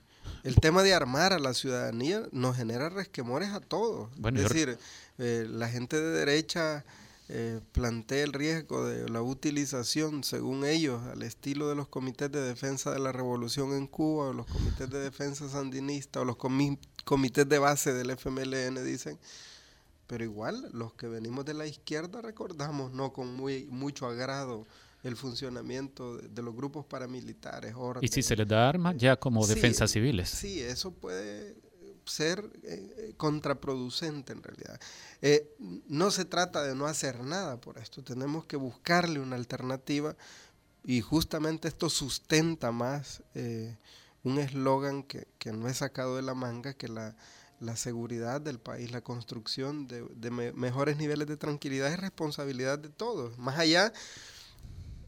[0.44, 4.10] el tema de armar a la ciudadanía nos genera resquemores a todos.
[4.18, 4.78] es decir,
[5.18, 6.84] eh, la gente de derecha
[7.30, 12.42] eh, plantea el riesgo de la utilización, según ellos, al estilo de los comités de
[12.42, 16.36] defensa de la revolución en Cuba, o los comités de defensa sandinista, o los
[17.06, 19.18] comités de base del FMLN, dicen.
[20.12, 24.68] Pero igual, los que venimos de la izquierda recordamos, no con muy, mucho agrado,
[25.04, 27.74] el funcionamiento de, los grupos paramilitares.
[28.02, 30.30] y si se les da armas, ya como defensas civiles.
[30.30, 31.56] Sí, eso puede
[32.04, 34.82] ser eh, contraproducente en realidad.
[35.22, 35.56] Eh,
[35.88, 40.18] no se trata de no hacer nada por esto, tenemos que buscarle una alternativa
[40.84, 43.78] y justamente esto sustenta más eh,
[44.24, 47.16] un eslogan que, no he sacado de la manga, que la,
[47.62, 53.38] la seguridad del país, la construcción de, mejores niveles de tranquilidad y responsabilidad de todos,
[53.38, 53.94] más allá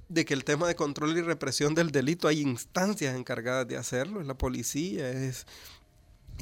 [0.08, 4.22] de que el tema de control y represión del delito hay instancias encargadas de hacerlo,
[4.22, 5.48] es la policía, es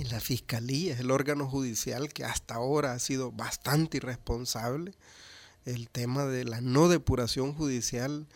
[0.10, 4.94] la fiscalía, es el órgano judicial que hasta ahora ha sido bastante irresponsable,
[5.64, 8.28] el tema de la no depuración judicial,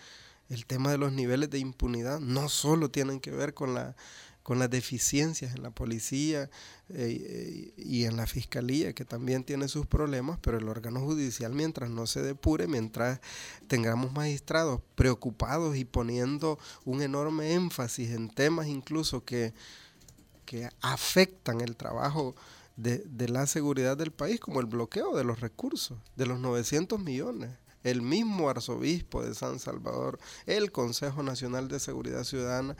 [0.47, 3.97] el tema de los niveles de impunidad, no solo tienen que ver con la
[4.45, 6.51] con las deficiencias en la policía
[6.89, 11.89] eh, y en la fiscalía, que también tiene sus problemas, pero el órgano judicial, mientras
[11.89, 13.21] no se depure, mientras
[13.67, 19.55] tengamos magistrados preocupados y poniendo un enorme énfasis en temas incluso que,
[20.45, 22.35] que afectan el trabajo
[22.77, 26.99] de, de la seguridad del país, como el bloqueo de los recursos, de los 900
[26.99, 27.49] millones.
[27.81, 32.75] El mismo arzobispo de San Salvador, el Consejo Nacional de Seguridad Ciudadana,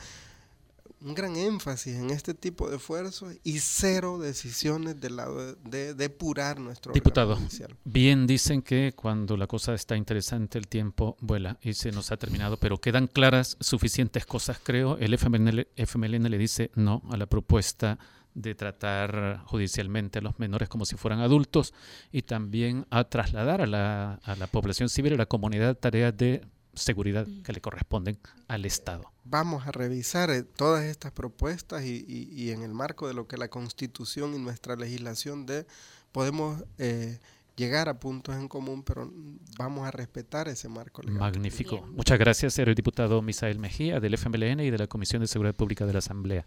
[1.06, 6.60] un gran énfasis en este tipo de esfuerzos y cero decisiones del lado de, depurar
[6.60, 7.38] nuestro Diputado,
[7.84, 12.18] bien dicen que cuando la cosa está interesante el tiempo vuela y se nos ha
[12.18, 14.98] terminado, pero quedan claras suficientes cosas, creo.
[14.98, 18.00] El FMLN, FMLN le dice no a la propuesta
[18.34, 21.74] de tratar judicialmente a los menores como si fueran adultos
[22.12, 26.42] y también a trasladar a la, a la población civil, a la comunidad, tareas de
[26.76, 28.18] seguridad que le corresponden
[28.48, 29.12] al Estado.
[29.24, 33.48] Vamos a revisar eh, todas estas propuestas y, en el marco de lo que la
[33.48, 35.66] Constitución y nuestra legislación de
[36.12, 37.20] podemos eh,
[37.56, 39.12] llegar a puntos en común, pero
[39.58, 41.20] vamos a respetar ese marco legal.
[41.20, 41.82] Magnífico.
[41.94, 45.86] Muchas gracias, el diputado Misael Mejía del FMLN y de la Comisión de Seguridad Pública
[45.86, 46.46] de la Asamblea.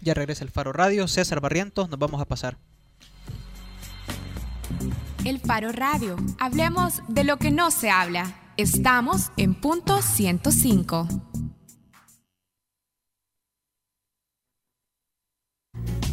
[0.00, 2.58] Ya regresa el Faro Radio, César Barrientos, nos vamos a pasar.
[5.24, 6.16] El Faro Radio.
[6.38, 8.43] Hablemos de lo que no se habla.
[8.56, 11.08] Estamos en punto 105.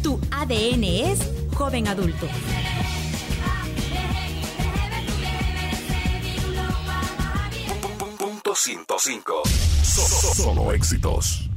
[0.02, 1.20] Tu ADN es
[1.54, 2.26] joven adulto.
[8.18, 9.42] Punto 105.
[10.34, 11.48] Solo éxitos.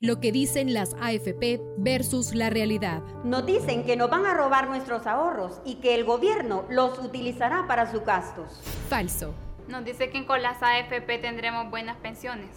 [0.00, 3.00] Lo que dicen las AFP versus la realidad.
[3.22, 7.68] Nos dicen que nos van a robar nuestros ahorros y que el gobierno los utilizará
[7.68, 8.60] para sus gastos.
[8.88, 9.32] Falso.
[9.68, 12.48] Nos dice que con las AFP tendremos buenas pensiones.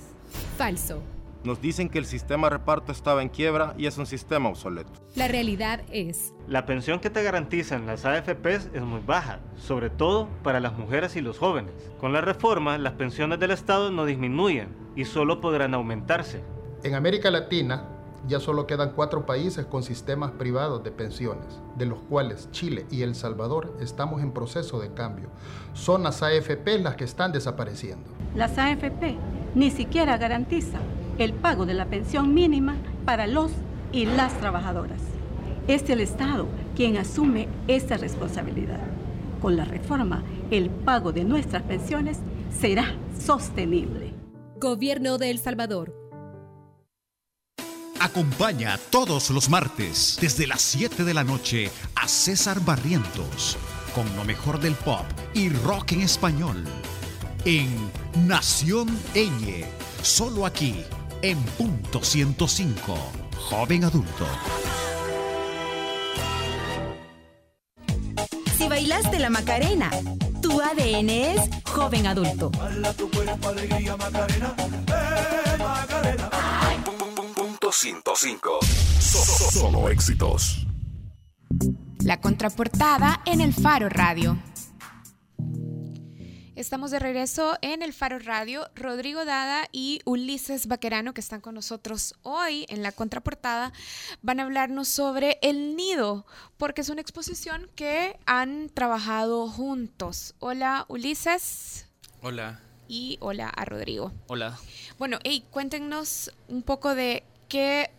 [0.57, 1.01] Falso.
[1.43, 4.91] Nos dicen que el sistema reparto estaba en quiebra y es un sistema obsoleto.
[5.15, 6.33] La realidad es...
[6.47, 11.15] La pensión que te garantizan las AFPs es muy baja, sobre todo para las mujeres
[11.15, 11.71] y los jóvenes.
[11.99, 16.43] Con la reforma, las pensiones del Estado no disminuyen y solo podrán aumentarse.
[16.83, 17.94] En América Latina,
[18.28, 21.45] ya solo quedan cuatro países con sistemas privados de pensiones,
[21.78, 25.30] de los cuales Chile y El Salvador estamos en proceso de cambio.
[25.73, 28.09] Son las AFP las que están desapareciendo.
[28.36, 29.17] Las AFP
[29.53, 30.82] ni siquiera garantizan
[31.17, 33.51] el pago de la pensión mínima para los
[33.91, 35.01] y las trabajadoras.
[35.67, 38.80] Es el Estado quien asume esta responsabilidad.
[39.41, 42.19] Con la reforma, el pago de nuestras pensiones
[42.57, 42.86] será
[43.17, 44.13] sostenible.
[44.59, 46.04] Gobierno de El Salvador
[48.05, 53.57] Acompaña todos los martes desde las 7 de la noche a César Barrientos
[53.95, 56.63] con lo mejor del pop y rock en español
[57.45, 57.67] en
[58.27, 59.65] Nación Eñe,
[60.03, 60.83] solo aquí
[61.23, 62.95] en punto 105,
[63.49, 64.27] joven adulto.
[68.55, 69.89] Si bailaste la Macarena,
[70.43, 72.51] tu ADN es joven adulto.
[72.95, 74.55] tu cuerpo, alegría, Macarena.
[74.59, 76.44] Eh, Macarena.
[77.72, 78.59] 105.
[79.51, 80.66] Solo éxitos.
[82.03, 84.38] La contraportada en el Faro Radio.
[86.55, 88.70] Estamos de regreso en el Faro Radio.
[88.76, 93.74] Rodrigo Dada y Ulises Vaquerano, que están con nosotros hoy en la contraportada,
[94.22, 96.26] van a hablarnos sobre El Nido,
[96.57, 100.36] porque es una exposición que han trabajado juntos.
[100.39, 101.89] Hola, Ulises.
[102.22, 102.61] Hola.
[102.88, 104.13] y hola a Rodrigo.
[104.28, 104.57] Hola.
[104.99, 107.91] Bueno, hey, cuéntenos un poco de qué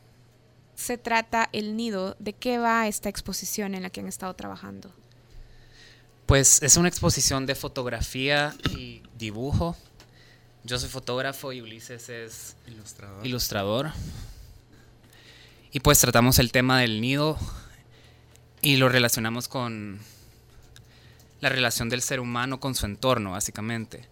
[0.74, 4.92] se trata el nido, de qué va esta exposición en la que han estado trabajando.
[6.26, 9.76] Pues es una exposición de fotografía y dibujo.
[10.64, 13.26] Yo soy fotógrafo y Ulises es ilustrador.
[13.26, 13.92] ilustrador.
[15.72, 17.38] Y pues tratamos el tema del nido
[18.61, 20.01] y lo relacionamos con
[21.40, 24.09] la relación del ser humano con su entorno, básicamente.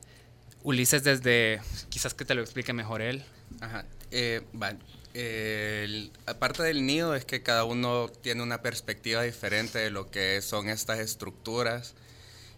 [0.62, 3.24] Ulises desde, quizás que te lo explique mejor él.
[3.60, 3.84] Ajá.
[4.12, 4.42] Eh,
[6.26, 10.68] aparte del nido es que cada uno tiene una perspectiva diferente de lo que son
[10.68, 11.94] estas estructuras.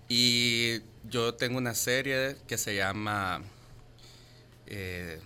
[0.09, 3.43] Y yo tengo una serie que se llama...
[4.67, 5.21] Eh,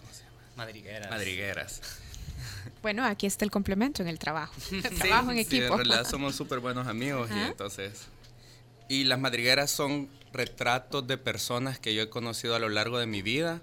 [0.00, 0.36] ¿Cómo se llama?
[0.56, 1.10] Madrigueras.
[1.10, 1.80] Madrigueras.
[2.82, 4.52] Bueno, aquí está el complemento en el trabajo.
[4.98, 5.66] trabajo en equipo.
[5.66, 8.08] Sí, en realidad somos súper buenos amigos y entonces...
[8.88, 13.06] Y las madrigueras son retratos de personas que yo he conocido a lo largo de
[13.06, 13.62] mi vida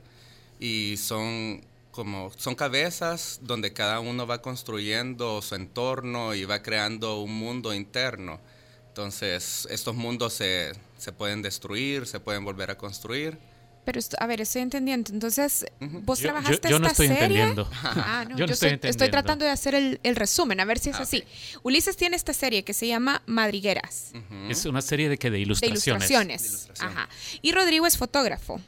[0.60, 7.22] y son como son cabezas donde cada uno va construyendo su entorno y va creando
[7.22, 8.40] un mundo interno.
[8.88, 13.38] Entonces, estos mundos se, se pueden destruir, se pueden volver a construir.
[13.84, 15.12] Pero, a ver, estoy entendiendo.
[15.12, 17.42] Entonces, vos trabajaste yo, yo no esta estoy serie.
[17.42, 17.70] Entendiendo.
[17.74, 20.92] Ah, no, yo no estoy, estoy, tratando de hacer el, el, resumen, a ver si
[20.92, 21.24] es Ah, así.
[21.64, 24.12] Ulises tiene esta serie que se llama Madrigueras.
[24.50, 26.08] Es una serie de que de ilustraciones.
[26.08, 26.70] De ilustraciones.
[26.80, 27.10] Ajá.
[27.42, 28.62] Y Rodrigo es fotógrafo.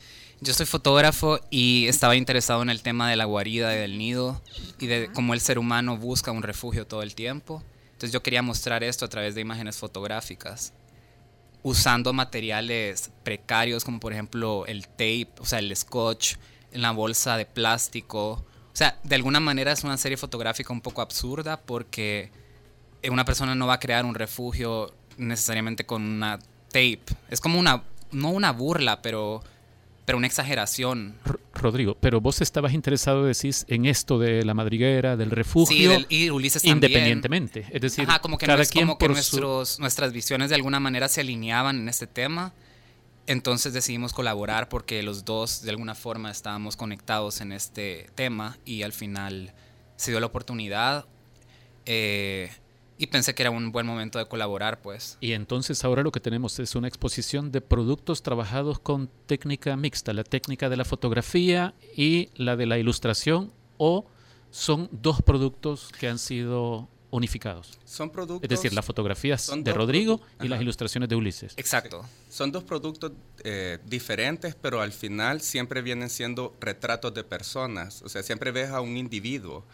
[0.44, 4.42] Yo soy fotógrafo y estaba interesado en el tema de la guarida y del nido
[4.78, 7.64] y de cómo el ser humano busca un refugio todo el tiempo.
[7.94, 10.74] Entonces yo quería mostrar esto a través de imágenes fotográficas,
[11.62, 16.36] usando materiales precarios como por ejemplo el tape, o sea, el scotch,
[16.74, 18.32] la bolsa de plástico.
[18.32, 22.32] O sea, de alguna manera es una serie fotográfica un poco absurda porque
[23.10, 26.38] una persona no va a crear un refugio necesariamente con una
[26.68, 27.04] tape.
[27.30, 29.42] Es como una, no una burla, pero
[30.06, 31.16] pero una exageración.
[31.54, 36.06] Rodrigo, pero vos estabas interesado, decís, en esto de la madriguera, del refugio, sí, del,
[36.10, 36.78] y Ulises también.
[36.78, 37.66] independientemente.
[37.72, 39.82] Es decir, Ajá, como que, cada no es quien como que nuestros, su...
[39.82, 42.54] nuestras visiones de alguna manera se alineaban en este tema.
[43.26, 48.84] Entonces decidimos colaborar porque los dos de alguna forma estábamos conectados en este tema y
[48.84, 49.54] al final
[49.96, 51.06] se dio la oportunidad.
[51.86, 52.52] Eh,
[53.04, 55.18] y pensé que era un buen momento de colaborar, pues.
[55.20, 60.14] Y entonces ahora lo que tenemos es una exposición de productos trabajados con técnica mixta,
[60.14, 64.06] la técnica de la fotografía y la de la ilustración, o
[64.52, 67.78] son dos productos que han sido unificados.
[67.84, 68.44] Son productos.
[68.44, 71.56] Es decir, las fotografías de Rodrigo y las ilustraciones de Ulises.
[71.58, 72.06] Exacto.
[72.30, 73.12] Son dos productos
[73.44, 78.02] eh, diferentes, pero al final siempre vienen siendo retratos de personas.
[78.02, 79.66] O sea, siempre ves a un individuo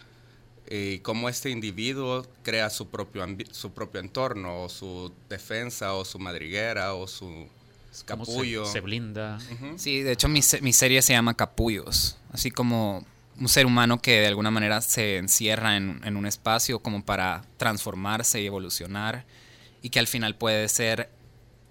[0.70, 6.20] y cómo este individuo crea su propio, su propio entorno, o su defensa, o su
[6.20, 7.47] madriguera, o su
[8.05, 8.65] capullo.
[8.65, 9.39] Se, se, blinda.
[9.49, 9.78] Uh -huh.
[9.78, 13.03] Sí, de hecho mi, mi, serie se llama Capullos, así como
[13.39, 17.43] un ser humano que de alguna manera se encierra en, en un espacio como para
[17.57, 19.26] transformarse y evolucionar,
[19.82, 21.09] y que al final puede ser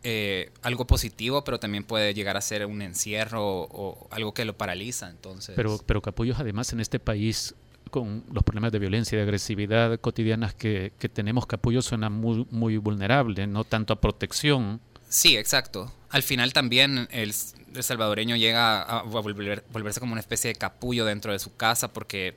[0.03, 4.45] eh, algo positivo, pero también puede llegar a ser un encierro o, o algo que
[4.45, 5.09] lo paraliza.
[5.09, 5.55] Entonces.
[5.55, 7.55] Pero, pero Capullos además en este país
[7.89, 12.47] con los problemas de violencia y de agresividad cotidianas que, que tenemos, Capullo suena muy,
[12.51, 14.81] muy vulnerable, no tanto a protección.
[15.09, 15.93] Sí, exacto.
[16.11, 17.35] Al final también el,
[17.75, 21.57] el salvadoreño llega a, a volver, volverse como una especie de capullo dentro de su
[21.57, 22.35] casa porque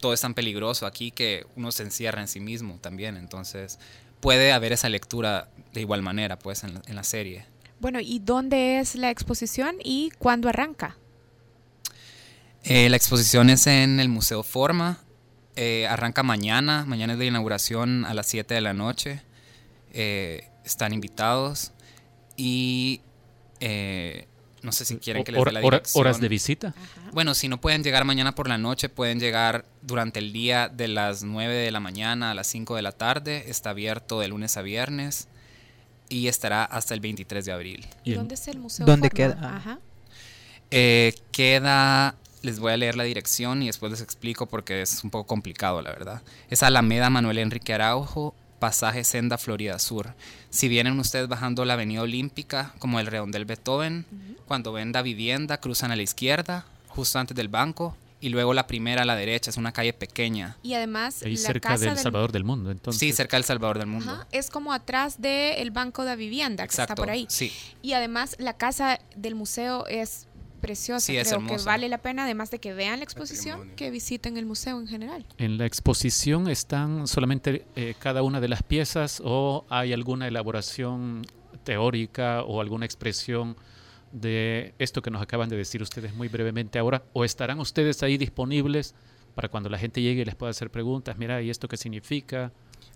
[0.00, 3.16] todo es tan peligroso aquí que uno se encierra en sí mismo también.
[3.16, 3.78] Entonces
[4.20, 7.46] puede haber esa lectura de igual manera pues en la, en la serie.
[7.80, 10.96] Bueno, ¿y dónde es la exposición y cuándo arranca?
[12.64, 14.98] Eh, la exposición es en el Museo Forma.
[15.56, 16.84] Eh, arranca mañana.
[16.86, 19.22] Mañana es la inauguración a las 7 de la noche.
[19.92, 21.72] Eh, están invitados.
[22.36, 23.00] Y
[24.62, 26.00] no sé si quieren que les dé la dirección.
[26.00, 26.68] ¿Horas de visita?
[26.68, 27.10] Ajá.
[27.12, 30.88] Bueno, si no pueden llegar mañana por la noche, pueden llegar durante el día de
[30.88, 33.44] las 9 de la mañana a las 5 de la tarde.
[33.48, 35.28] Está abierto de lunes a viernes.
[36.08, 37.86] Y estará hasta el 23 de abril.
[38.04, 39.34] ¿Y dónde es el Museo ¿Dónde Forma?
[39.34, 39.56] queda?
[39.56, 39.78] Ajá.
[41.30, 45.26] queda les voy a leer la dirección y después les explico porque es un poco
[45.26, 46.22] complicado, la verdad.
[46.48, 50.14] Es Alameda Manuel Enrique Araujo, pasaje Senda Florida Sur.
[50.50, 54.36] Si vienen ustedes bajando la Avenida Olímpica, como el redondel Beethoven, uh -huh.
[54.46, 58.66] cuando ven la vivienda, cruzan a la izquierda, justo antes del banco, y luego la
[58.66, 60.56] primera a la derecha, es una calle pequeña.
[60.62, 63.00] Y además, Ahí la cerca casa del Salvador del Mundo, entonces.
[63.00, 64.12] Sí, cerca del Salvador del Mundo.
[64.12, 67.26] Ajá, es como atrás del Banco de Vivienda, que Exacto, está por ahí.
[67.30, 67.50] Sí.
[67.80, 70.26] Y además, la casa del museo es
[70.60, 71.06] preciosa.
[71.06, 74.36] Sí, es Creo que vale la pena, además de que vean la exposición, que visiten
[74.36, 75.26] el museo en general.
[75.38, 81.26] ¿En la exposición están solamente eh, cada una de las piezas o hay alguna elaboración
[81.64, 83.56] teórica o alguna expresión
[84.12, 87.02] de esto que nos acaban de decir ustedes muy brevemente ahora?
[87.12, 88.94] ¿O estarán ustedes ahí disponibles
[89.34, 91.18] para cuando la gente llegue y les pueda hacer preguntas?
[91.18, 92.52] Mira, ¿y esto qué significa?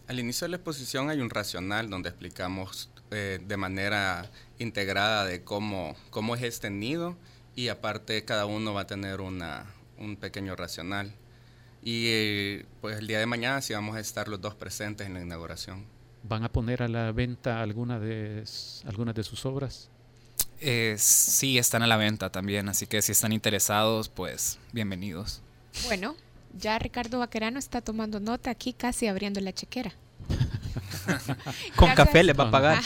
[0.07, 5.43] Al inicio de la exposición hay un racional donde explicamos eh, de manera integrada de
[5.45, 7.17] cómo, cómo es este nido
[7.57, 9.67] y aparte cada uno va a tener una,
[9.99, 11.13] un pequeño racional.
[11.83, 15.15] Y eh, pues el día de mañana sí vamos a estar los dos presentes en
[15.15, 15.85] la inauguración.
[16.23, 18.45] ¿Van a poner a la venta alguna de,
[18.87, 19.91] algunas de sus obras?
[20.61, 25.43] Eh, sí, están a la venta también, así que si están interesados, pues bienvenidos.
[25.85, 26.17] Bueno,
[26.57, 29.93] ya Ricardo Vaquerano está tomando nota aquí, casi abriendo la chequera.
[31.77, 32.83] Con café les va a pagar.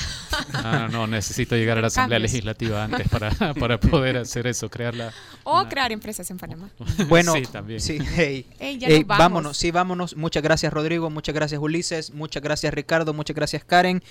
[0.54, 5.12] Ah, no, necesito llegar a la Asamblea Legislativa antes para, para poder hacer eso, crearla.
[5.44, 6.70] O crear empresas en Panamá.
[7.08, 7.80] Bueno, sí, también.
[7.80, 8.46] Sí, hey,
[9.06, 10.16] vámonos, sí, vámonos.
[10.16, 11.10] Muchas gracias, Rodrigo.
[11.10, 12.12] Muchas gracias, Ulises.
[12.12, 13.12] Muchas gracias, Ricardo.
[13.14, 14.02] Muchas gracias, Karen.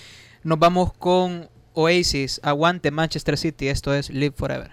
[0.44, 2.40] Nos vamos con Oasis.
[2.44, 3.68] Aguante Manchester City.
[3.68, 4.72] Esto es Live Forever.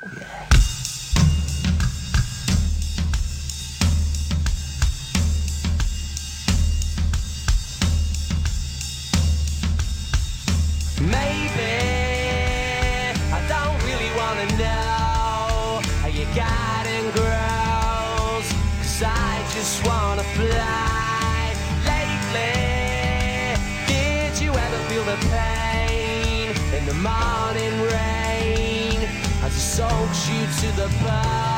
[0.00, 0.37] Maybe
[29.78, 31.57] soaks you to the bone?